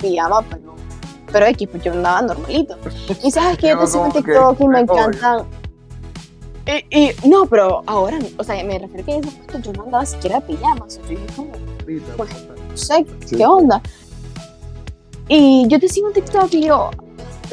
Pijama, 0.00 0.42
pero 0.42 0.74
pero 1.34 1.46
X, 1.46 1.68
pues 1.68 1.82
yo 1.82 1.90
andaba 1.90 2.22
normalito. 2.22 2.78
Y 3.24 3.30
sabes 3.32 3.58
que 3.58 3.66
yo 3.66 3.78
te 3.80 3.88
sigo 3.88 4.06
en 4.06 4.12
TikTok 4.12 4.60
y 4.60 4.68
me 4.68 4.80
encantan. 4.80 5.44
Y, 6.64 7.08
y, 7.08 7.28
no, 7.28 7.44
pero 7.46 7.82
ahora, 7.86 8.20
o 8.38 8.44
sea, 8.44 8.62
me 8.62 8.78
refiero 8.78 9.02
a 9.02 9.04
que 9.04 9.14
en 9.16 9.24
ese 9.24 9.30
momento 9.32 9.58
yo 9.58 9.72
no 9.72 9.82
andaba 9.82 10.06
siquiera 10.06 10.40
pijamas. 10.40 11.00
Yo 11.02 11.08
dije, 11.08 11.26
como, 11.34 11.50
pues, 12.16 12.30
no 12.70 12.76
sé, 12.76 13.04
¿qué 13.36 13.44
onda? 13.44 13.82
Y 15.26 15.66
yo 15.66 15.80
te 15.80 15.88
sigo 15.88 16.06
en 16.06 16.14
TikTok 16.14 16.54
y 16.54 16.66
yo, 16.66 16.90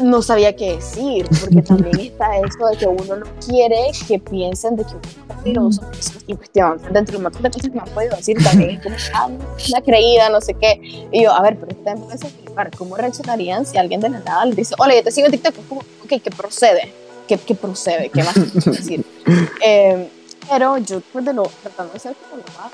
no 0.01 0.21
sabía 0.21 0.55
qué 0.55 0.75
decir, 0.75 1.27
porque 1.39 1.61
también 1.67 1.99
está 1.99 2.37
eso 2.37 2.67
de 2.67 2.77
que 2.77 2.87
uno 2.87 3.15
no 3.17 3.25
quiere 3.45 3.91
que 4.07 4.19
piensen 4.19 4.75
de 4.75 4.83
que 4.83 4.91
uno 4.91 5.01
es 5.03 5.35
peligroso, 5.37 5.81
y 6.27 6.35
cuestión, 6.35 6.81
dentro 6.91 7.13
de 7.13 7.17
un 7.17 7.23
montón 7.23 7.43
de 7.43 7.49
cosas 7.49 7.69
que 7.69 7.75
me 7.75 7.81
han 7.81 7.89
podido 7.89 8.15
decir 8.15 8.43
también, 8.43 8.79
como, 8.81 8.95
ah, 9.13 9.27
una 9.27 9.81
creída, 9.81 10.29
no 10.29 10.41
sé 10.41 10.53
qué, 10.53 10.79
y 11.11 11.23
yo, 11.23 11.33
a 11.33 11.41
ver, 11.41 11.57
pero 11.59 11.71
esta 11.71 11.91
empieza 11.91 12.25
a 12.25 12.29
explicar, 12.29 12.71
¿cómo 12.77 12.95
reaccionarían 12.95 13.65
si 13.65 13.77
alguien 13.77 14.01
de 14.01 14.09
la 14.09 14.19
nada 14.19 14.45
le 14.45 14.55
dice, 14.55 14.75
hola, 14.77 14.95
yo 14.95 15.03
te 15.03 15.11
sigo 15.11 15.27
en 15.27 15.31
TikTok, 15.31 15.57
es 15.57 15.65
como, 15.65 15.81
ok, 15.81 16.21
¿qué 16.23 16.31
procede? 16.31 16.93
¿Qué, 17.27 17.37
qué 17.37 17.55
procede? 17.55 18.09
¿Qué 18.09 18.23
más 18.23 18.35
decir? 18.65 19.05
eh, 19.65 20.09
pero 20.49 20.77
yo, 20.77 21.01
pues, 21.13 21.23
de 21.23 21.33
lo, 21.33 21.43
tratando 21.61 21.93
de 21.93 21.99
ser 21.99 22.15
como 22.15 22.41
lo 22.41 22.43
más 22.59 22.71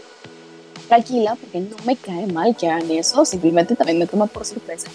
tranquila 0.88 1.36
porque 1.36 1.60
no 1.60 1.76
me 1.86 1.96
cae 1.96 2.28
mal 2.28 2.56
que 2.56 2.68
hagan 2.68 2.90
eso, 2.92 3.26
simplemente 3.26 3.76
también 3.76 4.00
me 4.00 4.08
toma 4.08 4.28
por 4.28 4.46
sorpresa. 4.46 4.88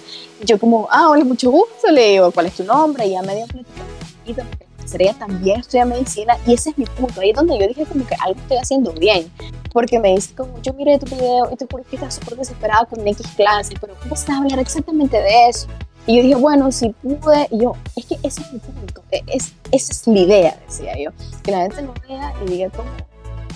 Yo 0.45 0.59
como, 0.59 0.89
ah, 0.91 1.11
hola, 1.11 1.25
mucho 1.25 1.51
gusto, 1.51 1.91
le 1.91 2.11
digo, 2.11 2.31
¿cuál 2.31 2.47
es 2.47 2.55
tu 2.55 2.65
nombre? 2.65 3.07
Y 3.07 3.11
ya 3.11 3.23
medio 3.23 3.47
platicando, 3.47 4.57
sería 4.85 5.15
también 5.15 5.61
estudiar 5.61 5.87
medicina 5.87 6.37
y 6.47 6.55
ese 6.55 6.71
es 6.71 6.79
mi 6.79 6.85
punto, 6.85 7.21
ahí 7.21 7.31
es 7.31 7.37
donde 7.37 7.59
yo 7.59 7.67
dije 7.67 7.87
como 7.87 8.07
que 8.07 8.15
algo 8.21 8.41
estoy 8.41 8.57
haciendo 8.59 8.93
bien, 8.93 9.31
porque 9.73 9.99
me 9.99 10.15
dice 10.15 10.35
como, 10.35 10.61
yo 10.61 10.73
miré 10.73 10.99
tu 10.99 11.07
video 11.15 11.49
y 11.53 11.57
te 11.57 11.67
juro 11.71 11.85
que 11.89 11.97
estás 11.97 12.15
súper 12.15 12.37
desesperada 12.37 12.85
con 12.87 13.07
X 13.07 13.27
clase, 13.37 13.75
pero 13.81 13.95
¿cómo 13.95 14.11
vas 14.11 14.29
a 14.29 14.39
hablar 14.39 14.59
exactamente 14.59 15.17
de 15.17 15.49
eso? 15.49 15.67
Y 16.07 16.17
yo 16.17 16.23
dije, 16.23 16.35
bueno, 16.35 16.73
si 16.73 16.89
pude, 16.91 17.47
y 17.51 17.61
yo, 17.61 17.77
es 17.95 18.07
que 18.07 18.19
ese 18.23 18.43
es 18.43 18.53
mi 18.53 18.59
punto, 18.59 19.03
e, 19.13 19.23
es, 19.29 19.53
esa 19.71 19.93
es 19.93 20.07
la 20.07 20.19
idea, 20.19 20.59
decía 20.67 20.95
yo, 20.99 21.11
que 21.43 21.53
la 21.53 21.63
gente 21.63 21.83
lo 21.83 21.95
vea 22.09 22.35
y 22.45 22.51
diga 22.51 22.71
como, 22.71 22.91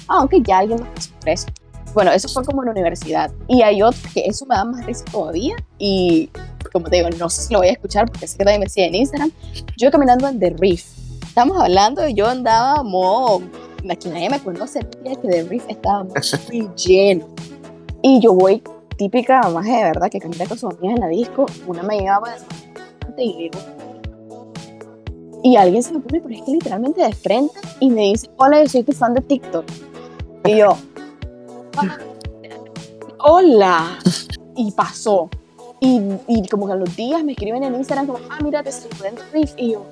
ah, 0.09 0.23
ok, 0.23 0.35
ya 0.45 0.59
alguien 0.59 0.78
por 0.78 1.28
eso. 1.28 1.47
Bueno, 1.97 2.12
eso 2.12 2.29
fue 2.29 2.45
como 2.45 2.61
en 2.61 2.67
la 2.67 2.73
universidad. 2.73 3.33
Y 3.49 3.62
hay 3.62 3.83
otro 3.83 3.99
que 4.12 4.26
eso 4.26 4.45
me 4.45 4.55
da 4.55 4.67
más 4.67 4.85
risa 4.85 5.03
todavía. 5.11 5.57
Y 5.79 6.29
como 6.71 6.91
te 6.91 6.97
digo, 6.97 7.09
no 7.19 7.31
sé 7.31 7.41
si 7.41 7.55
lo 7.55 7.61
voy 7.61 7.69
a 7.69 7.73
escuchar 7.73 8.05
porque 8.05 8.26
sé 8.26 8.37
que 8.37 8.45
también 8.45 8.61
me 8.61 8.69
sigue 8.69 8.88
en 8.88 8.97
Instagram. 8.97 9.33
Yo 9.79 9.91
caminando 9.91 10.29
en 10.29 10.38
The 10.38 10.50
Reef. 10.59 10.85
Estamos 11.26 11.59
hablando 11.59 12.07
y 12.07 12.12
yo 12.12 12.29
andaba 12.29 12.83
modo. 12.83 13.41
Aquí 13.91 14.11
nadie 14.11 14.29
me 14.29 14.38
conoce, 14.41 14.81
que 14.81 15.17
The 15.17 15.45
Reef 15.45 15.65
estaba 15.71 16.05
muy 16.05 16.69
lleno. 16.76 17.29
Y 18.03 18.21
yo 18.21 18.35
voy 18.35 18.62
típica 18.99 19.41
más 19.49 19.65
de 19.65 19.83
verdad 19.83 20.11
que 20.11 20.21
camina 20.21 20.45
con 20.45 20.59
sus 20.59 20.75
amigas 20.75 20.97
en 20.97 21.00
la 21.00 21.09
disco. 21.09 21.47
Una 21.67 21.83
me 21.83 21.99
llevaba 21.99 22.29
de 23.17 23.25
y 23.25 23.50
y 25.43 25.57
alguien 25.57 25.83
se 25.83 25.95
me 25.95 26.00
pone, 26.00 26.21
pero 26.21 26.35
es 26.35 26.43
que 26.43 26.50
literalmente 26.50 27.00
de 27.03 27.12
frente 27.15 27.55
y 27.81 27.88
me 27.88 28.03
dice, 28.03 28.29
hola, 28.37 28.62
yo 28.62 28.69
soy 28.69 28.83
tu 28.83 28.93
fan 28.93 29.15
de 29.15 29.23
TikTok. 29.23 29.65
Y 30.45 30.57
yo, 30.57 30.76
hola. 33.18 33.99
Y 34.54 34.73
pasó. 34.73 35.28
Y, 35.80 36.00
y, 36.26 36.49
como 36.49 36.66
que 36.66 36.73
a 36.73 36.76
los 36.76 36.97
días 36.97 37.23
me 37.23 37.33
escriben 37.33 37.62
en 37.62 37.75
Instagram 37.75 38.06
como, 38.06 38.18
ah, 38.30 38.38
mira, 38.42 38.62
te 38.62 38.71
estoy 38.71 38.90
en 39.06 39.16
Riff. 39.33 39.52
Y 39.59 39.73
yo, 39.73 39.85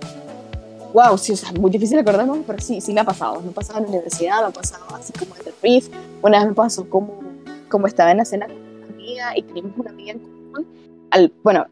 wow, 0.94 1.18
sí, 1.18 1.32
o 1.32 1.36
sea, 1.36 1.52
muy 1.52 1.70
difícil 1.70 1.98
acordarme, 1.98 2.42
pero 2.46 2.58
sí, 2.60 2.80
sí 2.80 2.94
me 2.94 3.00
ha 3.00 3.04
pasado. 3.04 3.40
Me 3.40 3.50
ha 3.50 3.52
pasado 3.52 3.80
en 3.80 3.84
la 3.84 3.90
universidad, 3.90 4.40
me 4.40 4.46
ha 4.46 4.50
pasado 4.50 4.84
así 4.94 5.12
como 5.12 5.34
en 5.36 5.42
el 5.46 5.54
Riff. 5.62 5.88
Una 6.22 6.38
vez 6.38 6.48
me 6.48 6.54
pasó 6.54 6.88
como, 6.88 7.20
como 7.68 7.86
estaba 7.86 8.12
en 8.12 8.18
la 8.18 8.24
cena 8.24 8.46
con 8.46 8.56
una 8.56 8.86
amiga 8.86 9.36
y 9.36 9.42
teníamos 9.42 9.76
una 9.76 9.90
amiga 9.90 10.12
en 10.12 10.18
común. 10.20 10.66
Al, 11.10 11.32
bueno, 11.42 11.66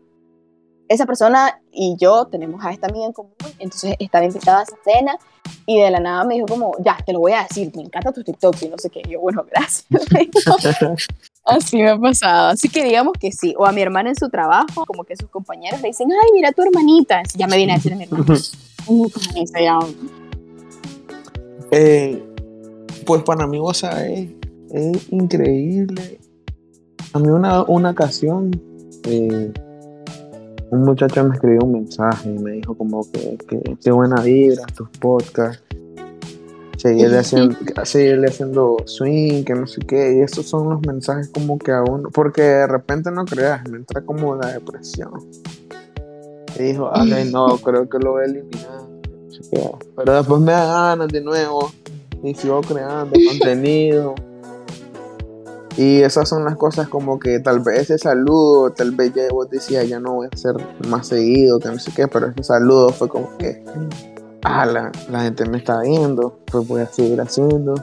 esa 0.92 1.06
persona 1.06 1.61
y 1.72 1.96
yo 1.99 2.26
tenemos 2.26 2.64
a 2.64 2.70
esta 2.72 2.87
amiga 2.87 3.06
en 3.06 3.12
común, 3.12 3.32
entonces 3.58 3.96
estaba 3.99 4.25
invitada 4.25 4.61
a 4.61 4.62
esa 4.62 4.76
cena 4.84 5.16
y 5.66 5.80
de 5.80 5.90
la 5.90 6.00
nada 6.00 6.25
me 6.25 6.34
dijo 6.34 6.46
como, 6.46 6.72
ya, 6.84 6.96
te 7.04 7.12
lo 7.12 7.20
voy 7.20 7.32
a 7.32 7.44
decir, 7.44 7.70
me 7.76 7.82
encanta 7.82 8.12
tu 8.12 8.22
TikTok 8.22 8.56
y 8.62 8.68
no 8.68 8.76
sé 8.78 8.90
qué. 8.90 9.02
Y 9.06 9.12
yo, 9.12 9.20
bueno, 9.20 9.44
gracias. 9.49 9.87
Así 11.44 11.76
me 11.76 11.90
ha 11.90 11.99
pasado. 11.99 12.49
Así 12.50 12.68
que 12.68 12.84
digamos 12.84 13.14
que 13.18 13.32
sí. 13.32 13.54
O 13.56 13.66
a 13.66 13.72
mi 13.72 13.80
hermana 13.80 14.11
en 14.11 14.16
su 14.16 14.28
trabajo, 14.28 14.84
como 14.87 15.04
que 15.04 15.16
sus 15.16 15.28
compañeros 15.28 15.80
le 15.80 15.88
dicen, 15.88 16.08
ay, 16.11 16.30
mira 16.32 16.52
tu 16.52 16.62
hermanita. 16.62 17.22
Ya 17.34 17.46
me 17.46 17.56
viene 17.56 17.72
a 17.72 17.76
decir 17.76 17.92
a 17.92 17.96
mi 17.96 18.04
hermana. 18.04 18.25
eh, 21.70 22.22
pues 23.06 23.22
para 23.22 23.46
mí, 23.46 23.58
o 23.61 23.72
sea, 23.72 24.06
es, 24.06 24.28
es 24.72 25.12
increíble. 25.12 26.18
A 27.12 27.18
mí 27.18 27.28
una, 27.28 27.62
una 27.62 27.90
ocasión... 27.90 28.50
Eh, 29.04 29.52
un 30.73 30.85
muchacho 30.85 31.23
me 31.23 31.35
escribió 31.35 31.61
un 31.64 31.73
mensaje 31.73 32.31
y 32.31 32.38
me 32.38 32.52
dijo 32.52 32.75
como 32.75 33.02
que, 33.12 33.37
qué 33.83 33.91
buena 33.91 34.23
vibra 34.23 34.64
tus 34.75 34.88
podcasts, 34.99 35.62
seguirle 36.79 37.19
haciendo, 37.19 37.57
seguirle 37.85 38.29
haciendo 38.29 38.79
swing, 38.87 39.45
que 39.45 39.55
no 39.55 39.67
sé 39.67 39.83
qué, 39.83 40.17
y 40.17 40.21
esos 40.21 40.47
son 40.47 40.71
los 40.71 40.81
mensajes 40.87 41.29
como 41.29 41.59
que 41.59 41.73
a 41.73 41.83
uno, 41.83 42.09
porque 42.11 42.41
de 42.41 42.67
repente 42.67 43.11
no 43.11 43.26
creas, 43.26 43.69
me 43.69 43.76
entra 43.76 44.00
como 44.00 44.35
la 44.35 44.50
depresión. 44.50 45.12
Y 46.59 46.62
dijo, 46.62 46.91
ay 46.91 47.31
no, 47.31 47.59
creo 47.62 47.87
que 47.87 47.99
lo 47.99 48.12
voy 48.12 48.23
a 48.23 48.25
eliminar. 48.25 48.81
Pero 49.97 50.14
después 50.14 50.41
me 50.41 50.52
da 50.52 50.88
ganas 50.88 51.09
de 51.09 51.21
nuevo 51.21 51.71
y 52.23 52.35
sigo 52.35 52.62
creando 52.62 53.12
contenido. 53.29 54.14
Y 55.76 56.02
esas 56.02 56.29
son 56.29 56.45
las 56.45 56.57
cosas 56.57 56.88
como 56.88 57.19
que 57.19 57.41
tal 57.41 57.61
vez 57.61 57.81
ese 57.81 57.99
saludo, 57.99 58.73
tal 58.73 58.91
vez 58.91 59.14
ya 59.14 59.23
vos 59.31 59.49
decías, 59.49 59.88
ya 59.88 59.99
no 59.99 60.14
voy 60.14 60.26
a 60.31 60.35
hacer 60.35 60.55
más 60.88 61.07
seguido, 61.07 61.59
que 61.59 61.69
no 61.69 61.79
sé 61.79 61.93
qué, 61.95 62.07
pero 62.09 62.26
ese 62.29 62.43
saludo 62.43 62.91
fue 62.91 63.09
como 63.09 63.37
que, 63.38 63.64
ah, 64.43 64.67
la, 64.67 64.93
la 65.11 65.23
gente 65.23 65.47
me 65.47 65.59
está 65.59 65.81
viendo, 65.81 66.38
pues 66.50 66.69
voy 66.69 66.83
a 66.83 66.87
seguir 66.87 67.21
haciendo. 67.21 67.75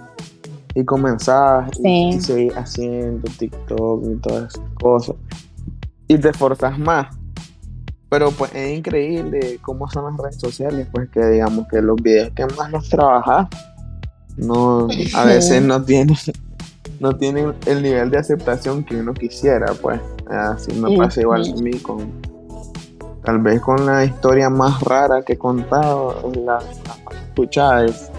Y 0.75 0.86
comenzar 0.86 1.72
y, 1.84 2.22
seguir 2.22 2.53
haciendo 2.55 3.29
TikTok 3.39 4.03
y 4.05 4.15
todas 4.17 4.53
esas 4.53 4.69
cosas. 4.79 5.15
Y 6.08 6.17
te 6.19 6.29
esforzas 6.29 6.77
más. 6.77 7.08
Pero 8.08 8.31
pues 8.31 8.53
es 8.53 8.77
increíble 8.77 9.60
cómo 9.63 9.89
son 9.89 10.05
las 10.05 10.17
redes 10.17 10.39
sociales, 10.39 10.88
pues 10.91 11.10
que 11.10 11.25
digamos 11.25 11.67
que 11.67 11.81
los 11.81 11.96
videos 12.01 12.31
que 12.36 12.46
más 12.55 12.72
los 12.72 12.88
trabajas, 12.88 13.48
no, 14.38 14.88
a 15.15 15.25
veces 15.25 15.62
no 15.62 15.84
tienen 15.84 16.15
no 17.00 17.15
tienen 17.15 17.53
el 17.65 17.82
nivel 17.82 18.10
de 18.10 18.18
aceptación 18.18 18.84
que 18.84 18.98
uno 18.98 19.13
quisiera, 19.13 19.74
pues. 19.82 20.00
Así 20.27 20.74
me 20.74 20.98
pasa 20.98 21.22
igual 21.22 21.44
a 21.44 21.62
mí 21.62 21.72
con. 21.79 22.12
Tal 23.24 23.39
vez 23.39 23.62
con 23.62 23.86
la 23.86 24.06
historia 24.06 24.50
más 24.50 24.82
rara 24.82 25.22
que 25.22 25.34
he 25.34 25.38
contado, 25.38 26.32
la, 26.46 26.56
más 26.56 27.15
escuchada 27.27 27.86
es 27.86 28.10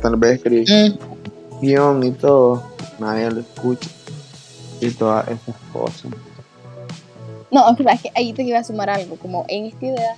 tal 0.00 0.16
vez 0.16 0.36
escribí 0.36 0.64
mm. 0.64 1.60
guion 1.60 2.02
y 2.04 2.10
todo, 2.12 2.62
nadie 2.98 3.30
lo 3.30 3.40
escucha 3.40 3.90
y 4.80 4.90
todas 4.90 5.28
esas 5.28 5.56
cosas. 5.72 6.10
No, 7.50 7.68
es 7.70 8.00
que 8.00 8.10
ahí 8.14 8.32
te 8.32 8.42
iba 8.42 8.58
a 8.58 8.64
sumar 8.64 8.90
algo, 8.90 9.16
como 9.16 9.44
en 9.48 9.66
esta 9.66 9.86
idea, 9.86 10.16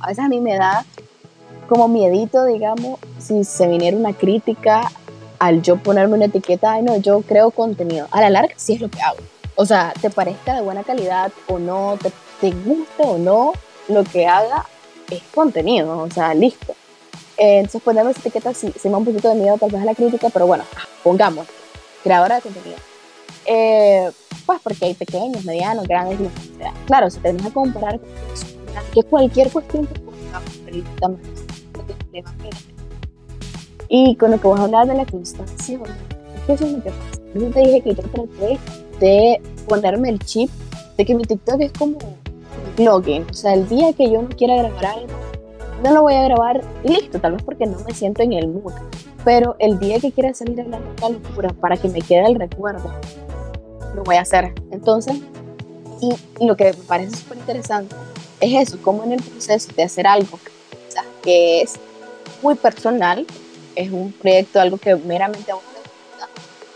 a 0.00 0.08
veces 0.08 0.24
a 0.24 0.28
mí 0.28 0.40
me 0.40 0.56
da 0.56 0.84
como 1.68 1.88
miedito, 1.88 2.44
digamos, 2.44 2.98
si 3.18 3.44
se 3.44 3.66
viniera 3.68 3.96
una 3.96 4.12
crítica 4.12 4.90
al 5.40 5.62
yo 5.62 5.76
ponerme 5.76 6.14
una 6.14 6.26
etiqueta, 6.26 6.74
ay 6.74 6.82
no, 6.82 6.98
yo 6.98 7.22
creo 7.22 7.50
contenido. 7.50 8.06
A 8.12 8.20
la 8.20 8.30
larga 8.30 8.54
sí 8.56 8.74
es 8.74 8.80
lo 8.80 8.88
que 8.88 9.00
hago. 9.00 9.18
O 9.56 9.66
sea, 9.66 9.92
te 10.00 10.10
parezca 10.10 10.54
de 10.54 10.60
buena 10.60 10.84
calidad 10.84 11.32
o 11.48 11.58
no, 11.58 11.98
te, 12.00 12.12
te 12.40 12.52
guste 12.52 13.02
o 13.02 13.18
no 13.18 13.52
lo 13.88 14.04
que 14.04 14.26
haga, 14.26 14.66
es 15.10 15.22
contenido, 15.34 15.98
o 15.98 16.10
sea, 16.10 16.34
listo. 16.34 16.74
Entonces 17.36 17.80
ponemos 17.82 18.12
esa 18.12 18.20
etiqueta 18.20 18.52
si 18.52 18.70
se 18.70 18.88
me 18.88 18.92
da 18.92 18.98
un 18.98 19.04
poquito 19.06 19.30
de 19.30 19.34
miedo 19.34 19.56
tal 19.58 19.70
vez 19.70 19.80
a 19.80 19.86
la 19.86 19.94
crítica, 19.94 20.28
pero 20.30 20.46
bueno, 20.46 20.64
pongamos, 21.02 21.46
creadora 22.04 22.36
de 22.36 22.42
contenido. 22.42 22.76
Eh, 23.46 24.10
pues 24.44 24.60
porque 24.62 24.84
hay 24.84 24.94
pequeños, 24.94 25.44
medianos, 25.44 25.88
grandes, 25.88 26.20
y 26.20 26.28
Claro, 26.86 27.10
si 27.10 27.18
tenemos 27.18 27.46
que 27.46 27.52
comparar 27.52 27.98
que 28.92 29.02
cualquier 29.04 29.50
cuestión 29.50 29.86
que 29.86 30.00
pongamos, 30.00 30.52
y 33.90 34.14
con 34.14 34.30
lo 34.30 34.40
que 34.40 34.46
vas 34.46 34.60
a 34.60 34.64
hablar 34.64 34.86
de 34.86 34.94
la 34.94 35.04
constancia, 35.04 35.78
es 36.36 36.42
que 36.46 36.52
eso 36.52 36.64
es 36.64 36.72
lo 36.72 36.82
que 36.82 36.90
pasa. 36.90 37.20
Yo 37.34 37.50
te 37.50 37.60
dije 37.60 37.80
que 37.82 37.94
yo 37.94 38.02
traté 38.02 38.58
de 39.00 39.42
ponerme 39.68 40.10
el 40.10 40.18
chip 40.20 40.48
de 40.96 41.04
que 41.04 41.14
mi 41.14 41.24
TikTok 41.24 41.60
es 41.60 41.72
como 41.72 41.98
login. 42.78 43.26
O 43.28 43.34
sea, 43.34 43.54
el 43.54 43.68
día 43.68 43.92
que 43.92 44.08
yo 44.08 44.22
no 44.22 44.28
quiera 44.28 44.56
grabar 44.56 44.86
algo, 44.86 45.12
no 45.82 45.92
lo 45.92 46.02
voy 46.02 46.14
a 46.14 46.22
grabar 46.22 46.60
y 46.84 46.88
listo, 46.88 47.18
tal 47.18 47.32
vez 47.32 47.42
porque 47.42 47.66
no 47.66 47.78
me 47.80 47.92
siento 47.92 48.22
en 48.22 48.32
el 48.32 48.46
mood. 48.48 48.72
Pero 49.24 49.56
el 49.58 49.78
día 49.80 49.98
que 49.98 50.12
quiera 50.12 50.32
salir 50.34 50.60
a 50.60 50.64
la 50.64 50.78
locura 51.08 51.50
para 51.60 51.76
que 51.76 51.88
me 51.88 52.00
quede 52.00 52.26
el 52.26 52.36
recuerdo, 52.36 52.92
lo 53.96 54.04
voy 54.04 54.16
a 54.16 54.20
hacer. 54.20 54.54
Entonces, 54.70 55.16
y, 56.00 56.46
lo 56.46 56.56
que 56.56 56.66
me 56.66 56.84
parece 56.86 57.16
súper 57.16 57.38
interesante 57.38 57.96
es 58.40 58.68
eso, 58.68 58.78
como 58.82 59.02
en 59.02 59.12
el 59.12 59.22
proceso 59.22 59.68
de 59.76 59.82
hacer 59.82 60.06
algo 60.06 60.38
que 61.22 61.62
es 61.62 61.74
muy 62.40 62.54
personal, 62.54 63.26
es 63.80 63.90
un 63.90 64.12
proyecto, 64.12 64.60
algo 64.60 64.78
que 64.78 64.94
meramente 64.96 65.50
a 65.50 65.56
uno 65.56 65.64
le 65.72 65.80
gusta, 65.80 66.28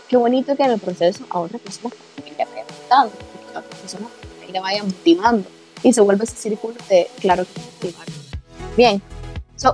qué 0.07 0.17
bonito 0.17 0.55
que 0.55 0.63
en 0.63 0.71
el 0.71 0.79
proceso 0.79 1.25
a 1.29 1.39
otras 1.39 1.61
personas 1.61 1.97
también 2.15 2.37
le 2.37 2.45
vaya 2.45 2.63
gustando, 2.67 3.11
que 3.11 3.55
a 3.55 3.59
otras 3.59 3.79
personas 3.79 4.09
le 4.51 4.59
vayan 4.59 4.85
motivando 4.87 5.47
y 5.83 5.93
se 5.93 6.01
vuelve 6.01 6.23
ese 6.23 6.35
círculo 6.35 6.75
de, 6.89 7.07
claro, 7.19 7.45
que 7.45 7.61
motivar. 7.61 8.07
Bien, 8.77 9.01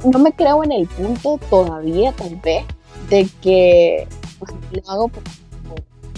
no 0.04 0.20
me 0.20 0.32
creo 0.34 0.64
en 0.64 0.72
el 0.72 0.88
punto 0.88 1.40
todavía, 1.50 2.12
tal 2.14 2.36
vez, 2.38 2.66
de 3.10 3.28
que 3.42 4.08
pues, 4.40 4.52
lo 4.72 4.92
hago 4.92 5.08
por, 5.08 5.24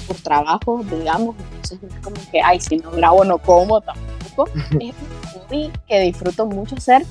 por, 0.07 0.15
trabajo, 0.17 0.83
digamos, 0.89 1.35
entonces 1.55 1.79
no 1.81 1.87
es 1.89 2.03
como 2.03 2.31
que, 2.31 2.41
ay, 2.41 2.59
si 2.59 2.77
no 2.77 2.91
grabo 2.91 3.23
no 3.23 3.37
como 3.37 3.81
tampoco. 3.81 4.49
es 4.79 4.93
un 4.93 5.41
hobby 5.41 5.71
que 5.87 5.99
disfruto 5.99 6.45
mucho 6.45 6.75
hacer 6.75 7.05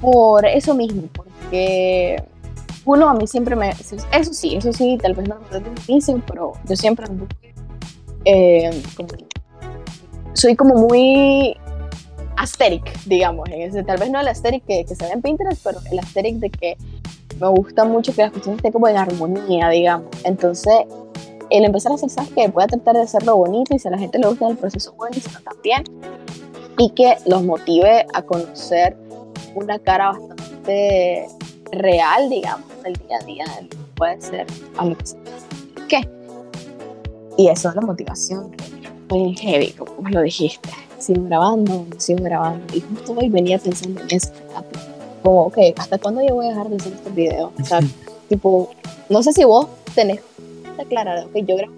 por 0.00 0.44
eso 0.46 0.74
mismo, 0.74 1.08
porque 1.14 2.22
uno 2.86 3.08
a 3.08 3.14
mí 3.14 3.26
siempre 3.26 3.56
me, 3.56 3.70
eso 3.70 4.32
sí, 4.32 4.56
eso 4.56 4.72
sí, 4.72 4.96
tal 5.02 5.14
vez 5.14 5.28
no 5.28 5.36
es 5.52 5.74
difícil, 5.74 6.22
pero 6.26 6.52
yo 6.68 6.76
siempre 6.76 7.06
eh, 8.24 8.82
soy 10.32 10.54
como 10.54 10.76
muy 10.76 11.56
aesthetic, 12.36 13.02
digamos, 13.04 13.48
en 13.48 13.62
ese, 13.62 13.82
tal 13.82 13.98
vez 13.98 14.10
no 14.10 14.20
el 14.20 14.28
aesthetic 14.28 14.64
que, 14.64 14.84
que, 14.84 14.94
se 14.94 15.04
ve 15.04 15.12
en 15.12 15.22
Pinterest, 15.22 15.62
pero 15.64 15.80
el 15.90 15.98
aesthetic 15.98 16.36
de 16.36 16.50
que 16.50 16.76
me 17.40 17.48
gusta 17.48 17.84
mucho 17.84 18.14
que 18.14 18.22
las 18.22 18.30
cuestiones 18.30 18.58
estén 18.58 18.72
como 18.72 18.88
en 18.88 18.96
armonía, 18.96 19.68
digamos. 19.68 20.08
Entonces, 20.24 20.86
el 21.50 21.64
empezar 21.64 21.92
a 21.92 21.96
hacer, 21.96 22.10
¿sabes 22.10 22.30
que 22.30 22.48
Voy 22.48 22.64
a 22.64 22.66
tratar 22.66 22.96
de 22.96 23.02
hacerlo 23.02 23.36
bonito 23.36 23.74
y 23.74 23.78
si 23.78 23.88
a 23.88 23.90
la 23.90 23.98
gente 23.98 24.18
le 24.18 24.28
gusta 24.28 24.48
el 24.48 24.56
proceso 24.56 24.92
buenísimo 24.94 25.38
también. 25.40 25.84
Y 26.78 26.90
que 26.90 27.16
los 27.26 27.42
motive 27.42 28.06
a 28.12 28.22
conocer 28.22 28.96
una 29.54 29.78
cara 29.78 30.12
bastante 30.12 31.26
real, 31.72 32.28
digamos, 32.28 32.75
del 32.86 32.94
día 33.06 33.18
a 33.20 33.24
día, 33.24 33.44
puede 33.94 34.20
ser 34.20 34.46
algo 34.76 34.96
que 34.96 35.04
¿Qué? 35.88 36.08
Y 37.38 37.48
eso 37.48 37.68
es 37.68 37.74
la 37.74 37.82
motivación, 37.82 38.54
fue 39.08 39.34
heavy, 39.34 39.72
como 39.72 40.08
lo 40.08 40.22
dijiste 40.22 40.70
sigo 40.98 41.24
grabando, 41.24 41.86
sigo 41.98 42.24
grabando. 42.24 42.74
Y 42.74 42.80
justo 42.80 43.12
hoy 43.12 43.28
venía 43.28 43.58
pensando 43.58 44.00
en 44.00 44.06
eso. 44.10 44.32
Como, 45.22 45.42
ok, 45.42 45.58
¿hasta 45.76 45.98
cuándo 45.98 46.22
yo 46.26 46.34
voy 46.34 46.46
a 46.46 46.50
dejar 46.50 46.68
de 46.68 46.76
hacer 46.76 46.92
estos 46.92 47.14
videos? 47.14 47.52
O 47.60 47.64
sea, 47.64 47.80
tipo, 48.28 48.70
no 49.08 49.22
sé 49.22 49.32
si 49.32 49.44
vos 49.44 49.68
tenés 49.94 50.20
clara 50.88 51.20
de, 51.20 51.26
ok, 51.26 51.46
yo 51.46 51.56
grabo 51.56 51.74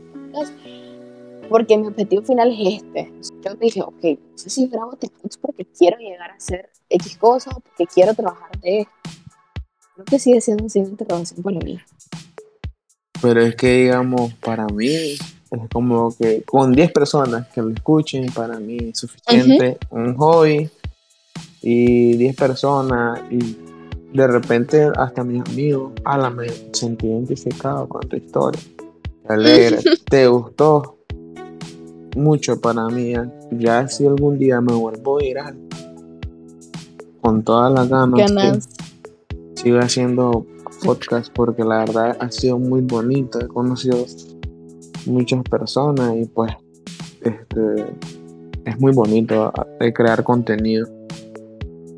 porque 1.48 1.78
mi 1.78 1.86
objetivo 1.86 2.22
final 2.22 2.52
es 2.52 2.82
este. 2.82 3.12
Yo 3.42 3.54
dije, 3.54 3.80
ok, 3.80 4.02
no 4.02 4.38
sé 4.38 4.50
si 4.50 4.66
grabo 4.66 4.96
TikToks 4.96 5.38
porque 5.38 5.64
quiero 5.64 5.96
llegar 5.96 6.30
a 6.30 6.34
hacer 6.34 6.70
X 6.90 7.16
cosas 7.16 7.56
o 7.56 7.60
porque 7.60 7.86
quiero 7.86 8.12
trabajar 8.14 8.50
de 8.60 8.80
esto. 8.80 8.92
Creo 9.98 10.06
que 10.06 10.18
sigue 10.20 10.40
siendo 10.40 10.62
una 10.62 10.72
interrogación 10.76 11.42
para 11.42 11.58
mí. 11.58 11.76
Pero 13.20 13.40
es 13.40 13.56
que, 13.56 13.82
digamos, 13.82 14.32
para 14.34 14.64
mí, 14.68 14.86
es 14.86 15.20
como 15.72 16.16
que 16.16 16.44
con 16.44 16.72
10 16.72 16.92
personas 16.92 17.48
que 17.48 17.60
me 17.62 17.72
escuchen, 17.72 18.26
para 18.32 18.60
mí 18.60 18.76
es 18.92 19.00
suficiente. 19.00 19.76
Un 19.90 20.14
hobby 20.14 20.70
y 21.62 22.16
10 22.16 22.36
personas 22.36 23.20
y 23.28 23.56
de 24.12 24.26
repente 24.28 24.88
hasta 24.96 25.24
mis 25.24 25.42
amigos, 25.50 25.94
ala, 26.04 26.30
me 26.30 26.46
sentí 26.72 27.08
identificado 27.08 27.88
con 27.88 28.08
tu 28.08 28.14
historia. 28.14 28.62
Alegre, 29.28 29.78
te 30.08 30.28
gustó 30.28 30.98
mucho 32.14 32.60
para 32.60 32.86
mí. 32.86 33.14
Ya 33.50 33.88
si 33.88 34.06
algún 34.06 34.38
día 34.38 34.60
me 34.60 34.74
vuelvo 34.74 35.18
a 35.18 35.24
ir 35.24 35.38
con 37.20 37.42
todas 37.42 37.72
las 37.72 37.88
ganas, 37.88 38.77
sigo 39.58 39.80
haciendo 39.80 40.46
podcast 40.84 41.32
porque 41.34 41.64
la 41.64 41.78
verdad 41.80 42.16
ha 42.20 42.30
sido 42.30 42.58
muy 42.58 42.80
bonito. 42.80 43.40
He 43.40 43.48
conocido 43.48 44.04
muchas 45.06 45.42
personas 45.42 46.16
y 46.16 46.26
pues 46.26 46.52
este, 47.22 47.86
es 48.64 48.80
muy 48.80 48.92
bonito 48.92 49.52
crear 49.94 50.22
contenido. 50.22 50.88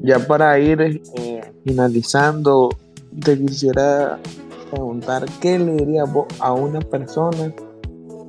Ya 0.03 0.19
para 0.27 0.59
ir 0.59 0.81
eh, 0.81 1.53
finalizando, 1.67 2.71
te 3.23 3.39
quisiera 3.39 4.19
preguntar 4.71 5.27
qué 5.43 5.59
le 5.59 5.73
diría 5.73 6.05
a 6.39 6.53
una 6.55 6.81
persona 6.81 7.53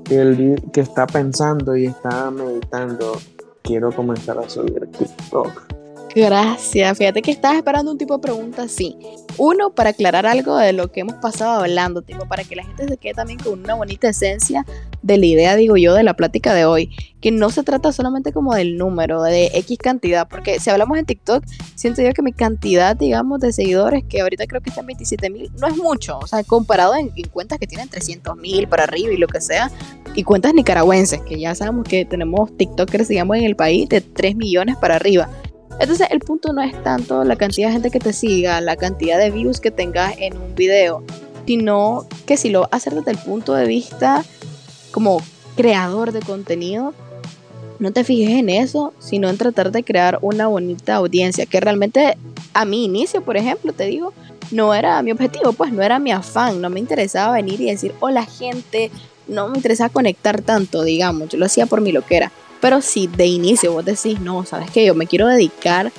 que 0.03 0.81
está 0.81 1.07
pensando 1.07 1.77
y 1.77 1.85
está 1.85 2.29
meditando, 2.31 3.13
quiero 3.61 3.93
comenzar 3.93 4.37
a 4.39 4.49
subir 4.49 4.85
TikTok. 4.87 5.80
Gracias. 6.15 6.97
Fíjate 6.97 7.21
que 7.21 7.31
estás 7.31 7.55
esperando 7.55 7.91
un 7.91 7.97
tipo 7.97 8.15
de 8.15 8.21
pregunta 8.21 8.63
así. 8.63 8.97
Uno, 9.37 9.73
para 9.73 9.91
aclarar 9.91 10.25
algo 10.25 10.57
de 10.57 10.73
lo 10.73 10.91
que 10.91 11.01
hemos 11.01 11.15
pasado 11.15 11.61
hablando, 11.61 12.01
tipo, 12.01 12.27
para 12.27 12.43
que 12.43 12.55
la 12.55 12.63
gente 12.63 12.87
se 12.87 12.97
quede 12.97 13.13
también 13.13 13.39
con 13.39 13.59
una 13.59 13.75
bonita 13.75 14.09
esencia 14.09 14.65
de 15.01 15.17
la 15.17 15.25
idea, 15.25 15.55
digo 15.55 15.77
yo, 15.77 15.93
de 15.93 16.03
la 16.03 16.15
plática 16.15 16.53
de 16.53 16.65
hoy. 16.65 16.89
Que 17.21 17.31
no 17.31 17.49
se 17.49 17.63
trata 17.63 17.91
solamente 17.91 18.33
como 18.33 18.53
del 18.53 18.77
número, 18.77 19.21
de 19.21 19.51
X 19.53 19.77
cantidad, 19.77 20.27
porque 20.27 20.59
si 20.59 20.69
hablamos 20.69 20.97
en 20.97 21.05
TikTok, 21.05 21.45
siento 21.75 22.01
yo 22.01 22.11
que 22.13 22.21
mi 22.21 22.33
cantidad, 22.33 22.95
digamos, 22.95 23.39
de 23.39 23.53
seguidores, 23.53 24.03
que 24.03 24.21
ahorita 24.21 24.47
creo 24.47 24.61
que 24.61 24.69
está 24.69 24.81
en 24.81 24.87
27 24.87 25.29
mil, 25.29 25.51
no 25.59 25.67
es 25.67 25.77
mucho. 25.77 26.19
O 26.19 26.27
sea, 26.27 26.43
comparado 26.43 26.95
en, 26.95 27.09
cuentas 27.31 27.57
que 27.57 27.67
tienen 27.67 27.87
300 27.87 28.35
mil 28.37 28.67
para 28.67 28.83
arriba 28.83 29.13
y 29.13 29.17
lo 29.17 29.27
que 29.27 29.39
sea, 29.39 29.71
y 30.13 30.23
cuentas 30.23 30.53
nicaragüenses, 30.53 31.21
que 31.21 31.39
ya 31.39 31.55
sabemos 31.55 31.87
que 31.87 32.03
tenemos 32.03 32.55
TikTokers, 32.57 33.07
digamos, 33.07 33.37
en 33.37 33.45
el 33.45 33.55
país 33.55 33.87
de 33.87 34.01
3 34.01 34.35
millones 34.35 34.75
para 34.75 34.95
arriba. 34.95 35.29
Entonces 35.81 36.07
el 36.11 36.19
punto 36.19 36.53
no 36.53 36.61
es 36.61 36.81
tanto 36.83 37.23
la 37.23 37.35
cantidad 37.35 37.69
de 37.69 37.73
gente 37.73 37.89
que 37.89 37.99
te 37.99 38.13
siga, 38.13 38.61
la 38.61 38.75
cantidad 38.75 39.17
de 39.17 39.31
views 39.31 39.59
que 39.59 39.71
tengas 39.71 40.13
en 40.19 40.37
un 40.37 40.53
video, 40.53 41.03
sino 41.47 42.05
que 42.27 42.37
si 42.37 42.49
lo 42.49 42.69
haces 42.71 42.93
desde 42.93 43.09
el 43.09 43.17
punto 43.17 43.55
de 43.55 43.65
vista 43.65 44.23
como 44.91 45.23
creador 45.55 46.11
de 46.11 46.19
contenido, 46.19 46.93
no 47.79 47.91
te 47.91 48.03
fijes 48.03 48.29
en 48.29 48.49
eso, 48.49 48.93
sino 48.99 49.27
en 49.27 49.37
tratar 49.37 49.71
de 49.71 49.83
crear 49.83 50.19
una 50.21 50.45
bonita 50.45 50.97
audiencia, 50.97 51.47
que 51.47 51.59
realmente 51.59 52.15
a 52.53 52.63
mi 52.63 52.85
inicio, 52.85 53.23
por 53.23 53.35
ejemplo, 53.35 53.73
te 53.73 53.85
digo, 53.85 54.13
no 54.51 54.75
era 54.75 55.01
mi 55.01 55.11
objetivo, 55.11 55.51
pues 55.53 55.73
no 55.73 55.81
era 55.81 55.97
mi 55.97 56.11
afán, 56.11 56.61
no 56.61 56.69
me 56.69 56.79
interesaba 56.79 57.33
venir 57.33 57.59
y 57.59 57.71
decir, 57.71 57.95
hola 58.01 58.23
gente, 58.23 58.91
no 59.27 59.49
me 59.49 59.57
interesaba 59.57 59.89
conectar 59.89 60.43
tanto, 60.43 60.83
digamos, 60.83 61.29
yo 61.29 61.39
lo 61.39 61.47
hacía 61.47 61.65
por 61.65 61.81
mi 61.81 61.91
loquera. 61.91 62.31
Pero 62.61 62.81
si 62.81 63.07
de 63.07 63.25
inicio 63.25 63.73
vos 63.73 63.83
decís, 63.83 64.19
no, 64.21 64.45
sabes 64.45 64.71
que 64.71 64.85
yo 64.85 64.95
me 64.95 65.07
quiero 65.07 65.27
dedicar 65.27 65.91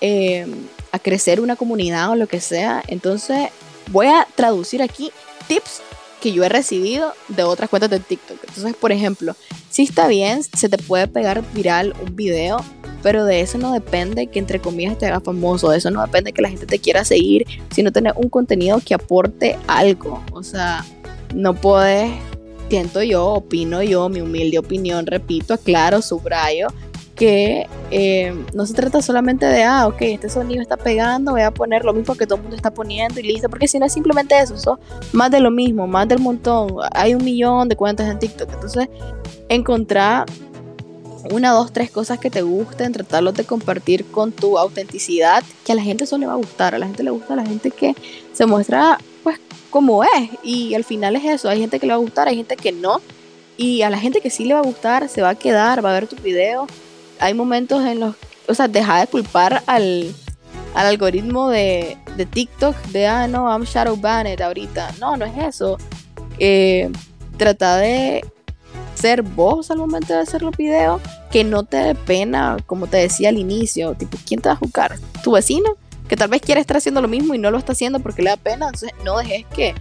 em, 0.00 0.50
a 0.90 0.98
crecer 0.98 1.40
una 1.40 1.56
comunidad 1.56 2.10
o 2.10 2.16
lo 2.16 2.26
que 2.26 2.40
sea, 2.40 2.82
entonces 2.88 3.50
voy 3.92 4.06
a 4.06 4.26
traducir 4.34 4.82
aquí 4.82 5.12
tips 5.46 5.82
que 6.20 6.32
yo 6.32 6.42
he 6.44 6.48
recibido 6.48 7.12
de 7.28 7.42
otras 7.42 7.68
cuentas 7.68 7.90
de 7.90 8.00
TikTok. 8.00 8.38
Entonces, 8.48 8.74
por 8.74 8.90
ejemplo, 8.90 9.36
si 9.68 9.82
está 9.82 10.08
bien, 10.08 10.42
se 10.42 10.68
te 10.68 10.78
puede 10.78 11.06
pegar 11.06 11.44
viral 11.52 11.94
un 12.02 12.16
video, 12.16 12.56
pero 13.02 13.24
de 13.24 13.42
eso 13.42 13.58
no 13.58 13.72
depende 13.72 14.26
que 14.26 14.38
entre 14.38 14.58
comillas 14.58 14.98
te 14.98 15.06
haga 15.06 15.20
famoso, 15.20 15.70
de 15.70 15.78
eso 15.78 15.90
no 15.90 16.02
depende 16.02 16.32
que 16.32 16.42
la 16.42 16.48
gente 16.48 16.66
te 16.66 16.78
quiera 16.78 17.04
seguir, 17.04 17.46
sino 17.70 17.92
tener 17.92 18.14
un 18.16 18.30
contenido 18.30 18.80
que 18.84 18.94
aporte 18.94 19.58
algo. 19.66 20.22
O 20.32 20.42
sea, 20.42 20.84
no 21.34 21.54
puedes 21.54 22.10
siento 22.68 23.02
yo, 23.02 23.26
opino 23.26 23.82
yo, 23.82 24.08
mi 24.08 24.20
humilde 24.20 24.58
opinión, 24.58 25.06
repito, 25.06 25.54
aclaro, 25.54 26.02
subrayo, 26.02 26.68
que 27.14 27.66
eh, 27.90 28.34
no 28.54 28.66
se 28.66 28.74
trata 28.74 29.00
solamente 29.00 29.46
de, 29.46 29.64
ah, 29.64 29.86
ok, 29.86 30.02
este 30.02 30.28
sonido 30.28 30.60
está 30.60 30.76
pegando, 30.76 31.32
voy 31.32 31.40
a 31.40 31.50
poner 31.50 31.84
lo 31.84 31.94
mismo 31.94 32.14
que 32.14 32.26
todo 32.26 32.36
el 32.36 32.42
mundo 32.42 32.56
está 32.56 32.72
poniendo 32.72 33.18
y 33.18 33.22
listo, 33.22 33.48
porque 33.48 33.66
si 33.66 33.78
no 33.78 33.86
es 33.86 33.92
simplemente 33.92 34.38
eso, 34.38 34.54
eso 34.54 34.78
más 35.12 35.30
de 35.30 35.40
lo 35.40 35.50
mismo, 35.50 35.86
más 35.86 36.06
del 36.06 36.18
montón, 36.18 36.76
hay 36.92 37.14
un 37.14 37.24
millón 37.24 37.68
de 37.68 37.76
cuentas 37.76 38.08
en 38.10 38.18
TikTok, 38.18 38.52
entonces 38.52 38.88
encontrar 39.48 40.26
una, 41.30 41.52
dos, 41.52 41.72
tres 41.72 41.90
cosas 41.90 42.18
que 42.18 42.30
te 42.30 42.42
gusten, 42.42 42.92
tratarlos 42.92 43.34
de 43.34 43.44
compartir 43.44 44.04
con 44.06 44.32
tu 44.32 44.58
autenticidad, 44.58 45.42
que 45.64 45.72
a 45.72 45.74
la 45.74 45.82
gente 45.82 46.04
eso 46.04 46.18
le 46.18 46.26
va 46.26 46.34
a 46.34 46.36
gustar, 46.36 46.74
a 46.74 46.78
la 46.78 46.86
gente 46.86 47.02
le 47.02 47.10
gusta 47.10 47.34
a 47.34 47.36
la 47.36 47.46
gente 47.46 47.70
que 47.70 47.94
se 48.32 48.46
muestra 48.46 48.98
pues 49.22 49.40
como 49.70 50.04
es 50.04 50.30
y 50.42 50.74
al 50.74 50.84
final 50.84 51.16
es 51.16 51.24
eso, 51.24 51.48
hay 51.48 51.60
gente 51.60 51.80
que 51.80 51.86
le 51.86 51.92
va 51.92 51.98
a 51.98 52.02
gustar, 52.02 52.28
hay 52.28 52.36
gente 52.36 52.56
que 52.56 52.72
no 52.72 53.00
y 53.56 53.82
a 53.82 53.90
la 53.90 53.98
gente 53.98 54.20
que 54.20 54.30
sí 54.30 54.44
le 54.44 54.54
va 54.54 54.60
a 54.60 54.64
gustar 54.64 55.08
se 55.08 55.22
va 55.22 55.30
a 55.30 55.34
quedar, 55.34 55.84
va 55.84 55.90
a 55.90 55.94
ver 55.94 56.06
tu 56.06 56.16
video. 56.16 56.66
Hay 57.18 57.32
momentos 57.34 57.84
en 57.84 58.00
los, 58.00 58.14
o 58.46 58.54
sea, 58.54 58.68
deja 58.68 59.00
de 59.00 59.06
culpar 59.06 59.62
al, 59.66 60.14
al 60.74 60.86
algoritmo 60.86 61.48
de, 61.48 61.96
de, 62.16 62.26
TikTok 62.26 62.76
de, 62.88 63.06
ah, 63.06 63.26
no, 63.26 63.48
I'm 63.48 63.64
shadow 63.64 63.96
banned 63.96 64.40
ahorita. 64.40 64.94
No, 65.00 65.16
no 65.16 65.24
es 65.24 65.32
eso. 65.38 65.78
Eh, 66.38 66.90
trata 67.38 67.76
de 67.76 68.24
ser 68.96 69.22
vos 69.22 69.70
al 69.70 69.78
momento 69.78 70.12
de 70.14 70.20
hacer 70.20 70.42
los 70.42 70.56
videos, 70.56 71.00
que 71.30 71.44
no 71.44 71.64
te 71.64 71.76
dé 71.76 71.94
pena, 71.94 72.56
como 72.66 72.86
te 72.86 72.96
decía 72.96 73.28
al 73.28 73.38
inicio, 73.38 73.94
tipo, 73.94 74.18
¿quién 74.26 74.40
te 74.40 74.48
va 74.48 74.54
a 74.54 74.58
juzgar? 74.58 74.96
¿Tu 75.22 75.32
vecino? 75.32 75.76
Que 76.08 76.16
tal 76.16 76.28
vez 76.28 76.40
quiere 76.40 76.60
estar 76.60 76.76
haciendo 76.76 77.00
lo 77.00 77.08
mismo 77.08 77.34
y 77.34 77.38
no 77.38 77.50
lo 77.50 77.58
está 77.58 77.72
haciendo 77.72 78.00
porque 78.00 78.22
le 78.22 78.30
da 78.30 78.36
pena, 78.36 78.66
entonces 78.66 78.92
no 79.04 79.18
dejes 79.18 79.44
que, 79.54 79.74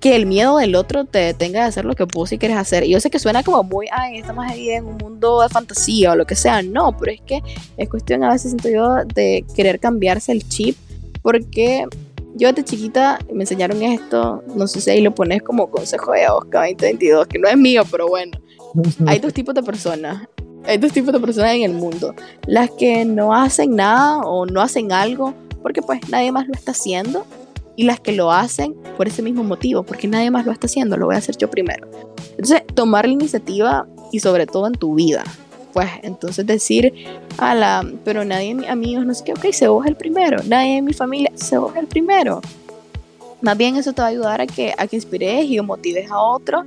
que 0.00 0.16
el 0.16 0.26
miedo 0.26 0.58
del 0.58 0.74
otro 0.74 1.04
te 1.04 1.18
detenga 1.18 1.62
de 1.62 1.68
hacer 1.68 1.84
lo 1.84 1.94
que 1.94 2.04
vos 2.04 2.28
sí 2.28 2.38
quieres 2.38 2.58
hacer. 2.58 2.84
Y 2.84 2.90
yo 2.90 3.00
sé 3.00 3.10
que 3.10 3.18
suena 3.18 3.42
como 3.42 3.62
muy, 3.62 3.86
ay, 3.90 4.18
estamos 4.18 4.44
ahí 4.46 4.70
en 4.70 4.84
un 4.84 4.96
mundo 4.96 5.40
de 5.40 5.48
fantasía 5.48 6.12
o 6.12 6.16
lo 6.16 6.26
que 6.26 6.36
sea, 6.36 6.62
no, 6.62 6.96
pero 6.96 7.12
es 7.12 7.20
que 7.22 7.42
es 7.76 7.88
cuestión 7.88 8.22
a 8.24 8.30
veces 8.30 8.50
siento 8.50 8.68
yo 8.68 9.04
de 9.14 9.44
querer 9.54 9.80
cambiarse 9.80 10.32
el 10.32 10.46
chip 10.48 10.76
porque 11.22 11.86
yo 12.34 12.48
desde 12.48 12.64
chiquita 12.64 13.18
me 13.32 13.44
enseñaron 13.44 13.82
esto, 13.82 14.42
no 14.54 14.66
sé 14.66 14.80
si 14.80 14.90
ahí 14.90 15.00
lo 15.00 15.14
pones 15.14 15.42
como 15.42 15.70
consejo 15.70 16.12
de 16.12 16.28
Oscar 16.28 16.68
2022, 16.70 17.26
que 17.28 17.38
no 17.38 17.48
es 17.48 17.56
mío, 17.56 17.82
pero 17.90 18.08
bueno. 18.08 18.32
Hay 19.06 19.20
dos 19.20 19.32
tipos 19.32 19.54
de 19.54 19.62
personas. 19.62 20.28
Hay 20.64 20.78
dos 20.78 20.92
tipos 20.92 21.12
de 21.12 21.20
personas 21.20 21.54
en 21.54 21.62
el 21.62 21.74
mundo. 21.74 22.14
Las 22.46 22.70
que 22.70 23.04
no 23.04 23.34
hacen 23.34 23.76
nada 23.76 24.18
o 24.20 24.46
no 24.46 24.60
hacen 24.60 24.92
algo 24.92 25.34
porque 25.62 25.82
pues 25.82 26.00
nadie 26.08 26.32
más 26.32 26.46
lo 26.48 26.54
está 26.54 26.72
haciendo. 26.72 27.24
Y 27.76 27.84
las 27.84 27.98
que 27.98 28.12
lo 28.12 28.30
hacen 28.30 28.74
por 28.96 29.08
ese 29.08 29.20
mismo 29.20 29.42
motivo, 29.42 29.82
porque 29.82 30.06
nadie 30.06 30.30
más 30.30 30.46
lo 30.46 30.52
está 30.52 30.68
haciendo, 30.68 30.96
lo 30.96 31.06
voy 31.06 31.16
a 31.16 31.18
hacer 31.18 31.36
yo 31.36 31.50
primero. 31.50 31.88
Entonces, 32.30 32.62
tomar 32.72 33.04
la 33.06 33.12
iniciativa 33.12 33.88
y 34.12 34.20
sobre 34.20 34.46
todo 34.46 34.68
en 34.68 34.74
tu 34.74 34.94
vida 34.94 35.24
pues 35.74 35.90
entonces 36.02 36.46
decir, 36.46 36.94
a 37.36 37.54
la, 37.54 37.84
pero 38.04 38.24
nadie 38.24 38.48
de 38.48 38.54
mis 38.54 38.68
amigos, 38.68 39.04
no 39.04 39.12
sé 39.12 39.24
qué, 39.24 39.32
ok, 39.32 39.52
se 39.52 39.66
vos 39.66 39.84
el 39.86 39.96
primero, 39.96 40.38
nadie 40.46 40.76
de 40.76 40.82
mi 40.82 40.92
familia, 40.92 41.32
se 41.34 41.58
vos 41.58 41.74
el 41.76 41.88
primero. 41.88 42.40
Más 43.42 43.58
bien 43.58 43.76
eso 43.76 43.92
te 43.92 44.00
va 44.00 44.06
a 44.06 44.10
ayudar 44.10 44.40
a 44.40 44.46
que, 44.46 44.72
a 44.78 44.86
que 44.86 44.96
inspires 44.96 45.44
y 45.44 45.60
motives 45.60 46.10
a 46.10 46.18
otro. 46.18 46.64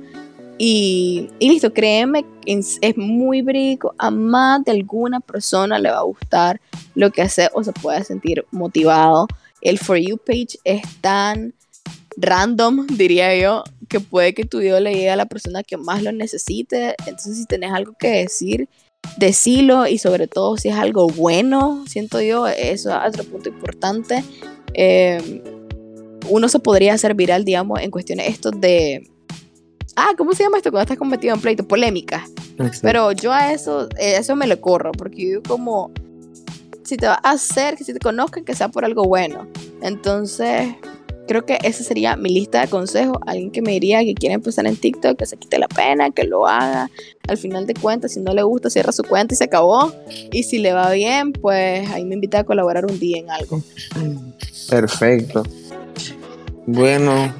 Y, 0.58 1.30
y, 1.38 1.48
listo, 1.48 1.72
créeme, 1.72 2.26
es, 2.44 2.78
es 2.82 2.98
muy 2.98 3.40
brico, 3.40 3.94
a 3.96 4.10
más 4.10 4.62
de 4.64 4.72
alguna 4.72 5.20
persona 5.20 5.78
le 5.78 5.90
va 5.90 5.98
a 5.98 6.02
gustar 6.02 6.60
lo 6.94 7.10
que 7.10 7.22
hace 7.22 7.48
o 7.54 7.64
se 7.64 7.72
puede 7.72 8.04
sentir 8.04 8.44
motivado. 8.50 9.26
El 9.62 9.78
For 9.78 9.96
You 9.96 10.18
page 10.18 10.58
es 10.64 10.82
tan 11.00 11.54
random, 12.18 12.86
diría 12.90 13.34
yo, 13.36 13.64
que 13.88 14.00
puede 14.00 14.34
que 14.34 14.44
tu 14.44 14.58
video 14.58 14.80
le 14.80 14.92
llegue 14.92 15.10
a 15.10 15.16
la 15.16 15.26
persona 15.26 15.62
que 15.62 15.78
más 15.78 16.02
lo 16.02 16.12
necesite. 16.12 16.94
Entonces, 17.06 17.38
si 17.38 17.46
tenés 17.46 17.72
algo 17.72 17.94
que 17.98 18.08
decir, 18.08 18.68
decirlo 19.16 19.86
y 19.86 19.98
sobre 19.98 20.28
todo 20.28 20.56
si 20.56 20.68
es 20.68 20.76
algo 20.76 21.08
bueno, 21.08 21.84
siento 21.86 22.20
yo, 22.20 22.46
eso 22.46 22.90
es 22.90 23.08
otro 23.08 23.24
punto 23.24 23.48
importante. 23.48 24.22
Eh, 24.74 25.42
uno 26.28 26.48
se 26.48 26.58
podría 26.58 26.94
hacer 26.94 27.14
viral, 27.14 27.44
digamos, 27.44 27.80
en 27.80 27.90
cuestiones 27.90 28.28
estos 28.28 28.60
de... 28.60 29.10
Ah, 29.96 30.12
¿cómo 30.16 30.32
se 30.32 30.44
llama 30.44 30.58
esto 30.58 30.70
cuando 30.70 30.82
estás 30.82 30.98
cometido 30.98 31.34
en 31.34 31.40
pleito? 31.40 31.66
Polémica. 31.66 32.24
Pero 32.82 33.12
yo 33.12 33.32
a 33.32 33.52
eso, 33.52 33.88
eh, 33.98 34.16
eso 34.18 34.36
me 34.36 34.46
lo 34.46 34.60
corro, 34.60 34.92
porque 34.92 35.32
yo 35.32 35.42
como, 35.42 35.90
si 36.84 36.96
te 36.96 37.06
va 37.06 37.20
a 37.22 37.30
hacer, 37.30 37.76
que 37.76 37.84
si 37.84 37.92
te 37.92 37.98
conozcan, 37.98 38.44
que 38.44 38.54
sea 38.54 38.68
por 38.68 38.84
algo 38.84 39.04
bueno. 39.04 39.48
Entonces, 39.82 40.74
creo 41.28 41.44
que 41.44 41.58
esa 41.62 41.84
sería 41.84 42.16
mi 42.16 42.30
lista 42.30 42.60
de 42.60 42.68
consejos. 42.68 43.18
Alguien 43.26 43.52
que 43.52 43.62
me 43.62 43.72
diría 43.72 44.00
que 44.00 44.14
quiere 44.14 44.34
empezar 44.34 44.66
en 44.66 44.76
TikTok, 44.76 45.16
que 45.16 45.26
se 45.26 45.36
quite 45.36 45.58
la 45.58 45.68
pena, 45.68 46.10
que 46.10 46.24
lo 46.24 46.48
haga. 46.48 46.90
Al 47.28 47.36
final 47.36 47.66
de 47.66 47.74
cuentas, 47.74 48.14
si 48.14 48.20
no 48.20 48.34
le 48.34 48.42
gusta, 48.42 48.70
cierra 48.70 48.90
su 48.90 49.04
cuenta 49.04 49.34
y 49.34 49.36
se 49.36 49.44
acabó. 49.44 49.92
Y 50.32 50.42
si 50.42 50.58
le 50.58 50.72
va 50.72 50.90
bien, 50.90 51.32
pues 51.32 51.88
ahí 51.90 52.04
me 52.04 52.14
invita 52.14 52.40
a 52.40 52.44
colaborar 52.44 52.86
un 52.86 52.98
día 52.98 53.18
en 53.18 53.30
algo. 53.30 53.62
Perfecto. 54.68 55.44
Bueno, 56.66 57.32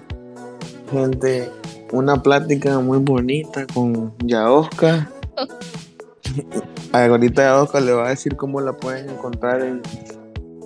gente, 0.93 1.49
una 1.93 2.23
plática 2.23 2.79
muy 2.79 2.99
bonita 2.99 3.67
con 3.73 4.15
Yaosca. 4.25 5.11
Ahorita 6.93 7.43
Yaosca 7.43 7.81
le 7.81 7.93
va 7.93 8.07
a 8.07 8.11
decir 8.11 8.37
cómo 8.37 8.61
la 8.61 8.77
pueden 8.77 9.11
encontrar 9.11 9.63
en, 9.63 9.83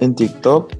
en 0.00 0.14
TikTok 0.14 0.72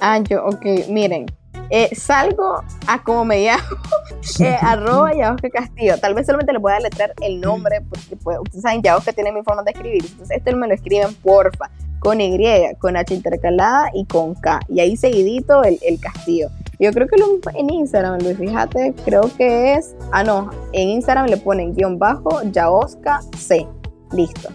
Ah, 0.00 0.18
yo, 0.18 0.44
ok, 0.44 0.88
miren. 0.88 1.26
Eh, 1.72 1.94
salgo 1.94 2.64
a 2.88 3.02
como 3.04 3.24
me 3.24 3.44
llamo, 3.44 3.62
eh, 4.40 4.56
arroba 4.60 5.14
Yaosca 5.14 5.50
Castillo. 5.50 5.98
Tal 5.98 6.14
vez 6.14 6.26
solamente 6.26 6.52
le 6.52 6.58
voy 6.58 6.72
a 6.72 6.80
letrar 6.80 7.12
el 7.22 7.40
nombre, 7.40 7.80
porque 7.88 8.16
pues, 8.16 8.38
ustedes 8.40 8.62
saben, 8.62 8.82
Yaosca 8.82 9.12
tiene 9.12 9.30
mi 9.30 9.42
forma 9.42 9.62
de 9.62 9.70
escribir. 9.70 10.04
Entonces, 10.04 10.36
esto 10.36 10.56
me 10.56 10.66
lo 10.66 10.74
escriben, 10.74 11.14
porfa, 11.16 11.70
con 12.00 12.20
Y, 12.20 12.38
con 12.78 12.96
H 12.96 13.14
intercalada 13.14 13.90
y 13.94 14.04
con 14.06 14.34
K. 14.34 14.60
Y 14.68 14.80
ahí 14.80 14.96
seguidito 14.96 15.62
el, 15.62 15.78
el 15.82 16.00
Castillo. 16.00 16.48
Yo 16.80 16.92
creo 16.92 17.06
que 17.06 17.18
lo 17.18 17.26
en 17.54 17.70
Instagram, 17.70 18.20
Luis, 18.20 18.38
fíjate, 18.38 18.94
creo 19.04 19.30
que 19.36 19.74
es. 19.74 19.94
Ah, 20.12 20.24
no, 20.24 20.50
en 20.72 20.88
Instagram 20.88 21.26
le 21.26 21.36
ponen 21.36 21.74
guion 21.74 21.98
bajo 21.98 22.42
Yaosca 22.50 23.20
C. 23.36 23.68
Listo. 24.12 24.48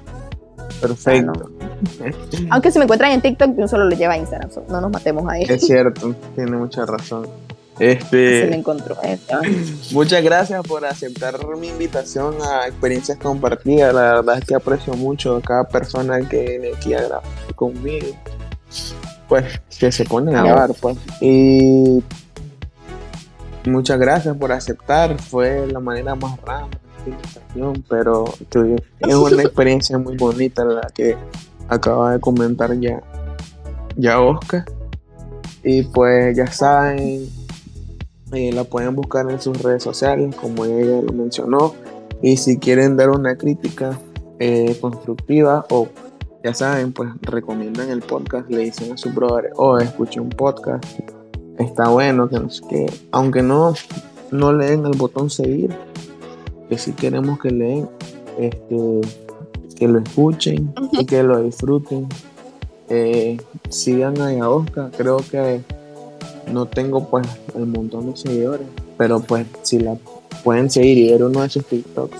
Perfecto. 0.82 1.52
Aunque 2.50 2.72
si 2.72 2.80
me 2.80 2.86
encuentran 2.86 3.12
en 3.12 3.22
TikTok, 3.22 3.58
yo 3.58 3.68
solo 3.68 3.86
lo 3.86 3.96
lleva 3.96 4.14
a 4.14 4.18
Instagram. 4.18 4.50
no 4.70 4.82
nos 4.82 4.92
matemos 4.92 5.28
ahí. 5.30 5.46
Es 5.48 5.66
cierto, 5.66 6.16
tiene 6.36 6.58
mucha 6.58 6.86
razón. 6.86 7.28
Este, 7.80 8.44
Se 8.44 8.48
me 8.50 8.56
encontró. 8.56 8.96
Muchas 9.92 10.24
gracias 10.24 10.66
por 10.66 10.86
aceptar 10.86 11.36
mi 11.58 11.68
invitación 11.68 12.36
a 12.42 12.68
experiencias 12.68 13.18
compartidas. 13.18 13.94
La 13.94 14.16
verdad 14.16 14.38
es 14.38 14.46
que 14.46 14.56
aprecio 14.56 14.94
mucho 14.94 15.38
a 15.38 15.42
cada 15.42 15.66
persona 15.66 16.28
que 16.28 16.42
viene 16.42 16.72
aquí 16.76 16.94
a 16.94 17.02
grabar 17.02 17.24
conmigo. 17.56 18.08
Pues 19.28 19.60
que 19.78 19.92
se 19.92 20.06
pone 20.06 20.34
a 20.36 20.42
grabar, 20.42 20.72
pues. 20.80 20.98
Y 21.20 22.02
muchas 23.66 24.00
gracias 24.00 24.38
por 24.38 24.54
aceptar. 24.54 25.20
Fue 25.20 25.68
la 25.68 25.80
manera 25.82 26.16
más 26.16 26.40
rápida 26.42 26.85
pero 27.90 28.26
es 29.00 29.16
una 29.16 29.42
experiencia 29.44 29.98
muy 29.98 30.18
bonita 30.18 30.64
la 30.66 30.88
que 30.94 31.16
acaba 31.68 32.14
de 32.14 32.20
comentar 32.20 32.78
ya, 32.80 33.02
ya 33.96 34.20
Oscar. 34.20 34.66
Y 35.64 35.84
pues 35.84 36.38
ya 36.38 36.48
saben, 36.48 37.28
eh, 38.32 38.52
la 38.54 38.64
pueden 38.64 38.96
buscar 38.96 39.30
en 39.32 39.42
sus 39.42 39.62
redes 39.62 39.84
sociales, 39.84 40.36
como 40.36 40.66
ella 40.66 41.02
lo 41.02 41.14
mencionó. 41.14 41.74
Y 42.22 42.38
si 42.38 42.58
quieren 42.58 42.98
dar 42.98 43.10
una 43.10 43.36
crítica 43.36 44.00
eh, 44.40 44.78
constructiva 44.80 45.66
o 45.70 45.88
ya 46.44 46.54
saben, 46.54 46.94
pues 46.94 47.10
recomiendan 47.22 47.90
el 47.90 48.02
podcast, 48.02 48.48
le 48.50 48.60
dicen 48.60 48.94
a 48.94 48.98
su 48.98 49.10
brother, 49.10 49.52
oh, 49.56 49.80
escuché 49.80 50.20
un 50.20 50.30
podcast, 50.30 50.86
está 51.58 51.88
bueno, 51.88 52.30
que, 52.30 52.40
que 52.70 52.86
aunque 53.12 53.42
no, 53.42 53.74
no 54.32 54.54
leen 54.54 54.86
el 54.86 54.96
botón 54.96 55.32
seguir, 55.32 55.76
que 56.70 56.78
si 56.78 56.94
queremos 56.94 57.40
que 57.40 57.52
leen, 57.52 57.88
este, 58.40 59.02
que 59.76 59.88
lo 59.88 60.00
escuchen 60.00 60.74
y 60.94 61.06
que 61.06 61.24
lo 61.24 61.42
disfruten. 61.42 62.08
Eh, 62.90 63.38
sigan 63.70 64.20
a 64.22 64.50
Oscar, 64.50 64.92
creo 64.96 65.18
que 65.18 65.62
no 66.52 66.68
tengo 66.68 67.10
pues 67.10 67.28
el 67.56 67.66
montón 67.66 68.12
de 68.12 68.18
seguidores, 68.18 68.68
pero 68.98 69.20
pues 69.20 69.48
si 69.64 69.80
la 69.80 69.98
pueden 70.44 70.70
seguir 70.70 70.98
y 70.98 71.12
ver 71.12 71.24
uno 71.24 71.42
de 71.42 71.50
sus 71.50 71.66
TikToks, 71.66 72.18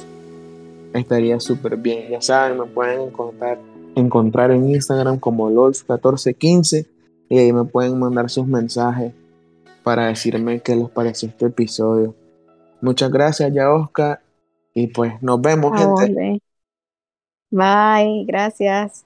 estaría 0.94 1.40
súper 1.40 1.78
bien. 1.78 2.10
Ya 2.10 2.22
saben, 2.22 2.60
me 2.60 2.66
pueden 2.66 3.02
encontrar, 3.02 3.60
encontrar 3.96 4.52
en 4.52 4.70
Instagram 4.70 5.20
como 5.20 5.50
LOLF1415 5.50 6.88
y 7.30 7.38
ahí 7.38 7.54
me 7.54 7.66
pueden 7.66 8.00
mandar 8.00 8.30
sus 8.30 8.48
mensajes 8.48 9.14
para 9.84 10.08
decirme 10.08 10.62
qué 10.62 10.76
les 10.76 10.90
pareció 10.90 11.30
este 11.30 11.46
episodio. 11.46 12.16
Muchas 12.82 13.12
gracias, 13.12 13.54
ya 13.54 13.72
Oscar, 13.72 14.22
y 14.76 14.88
pues 14.88 15.22
nos 15.24 15.42
vemos, 15.42 15.76
gente. 15.76 16.20
Bye, 17.52 18.24
gracias. 18.28 19.06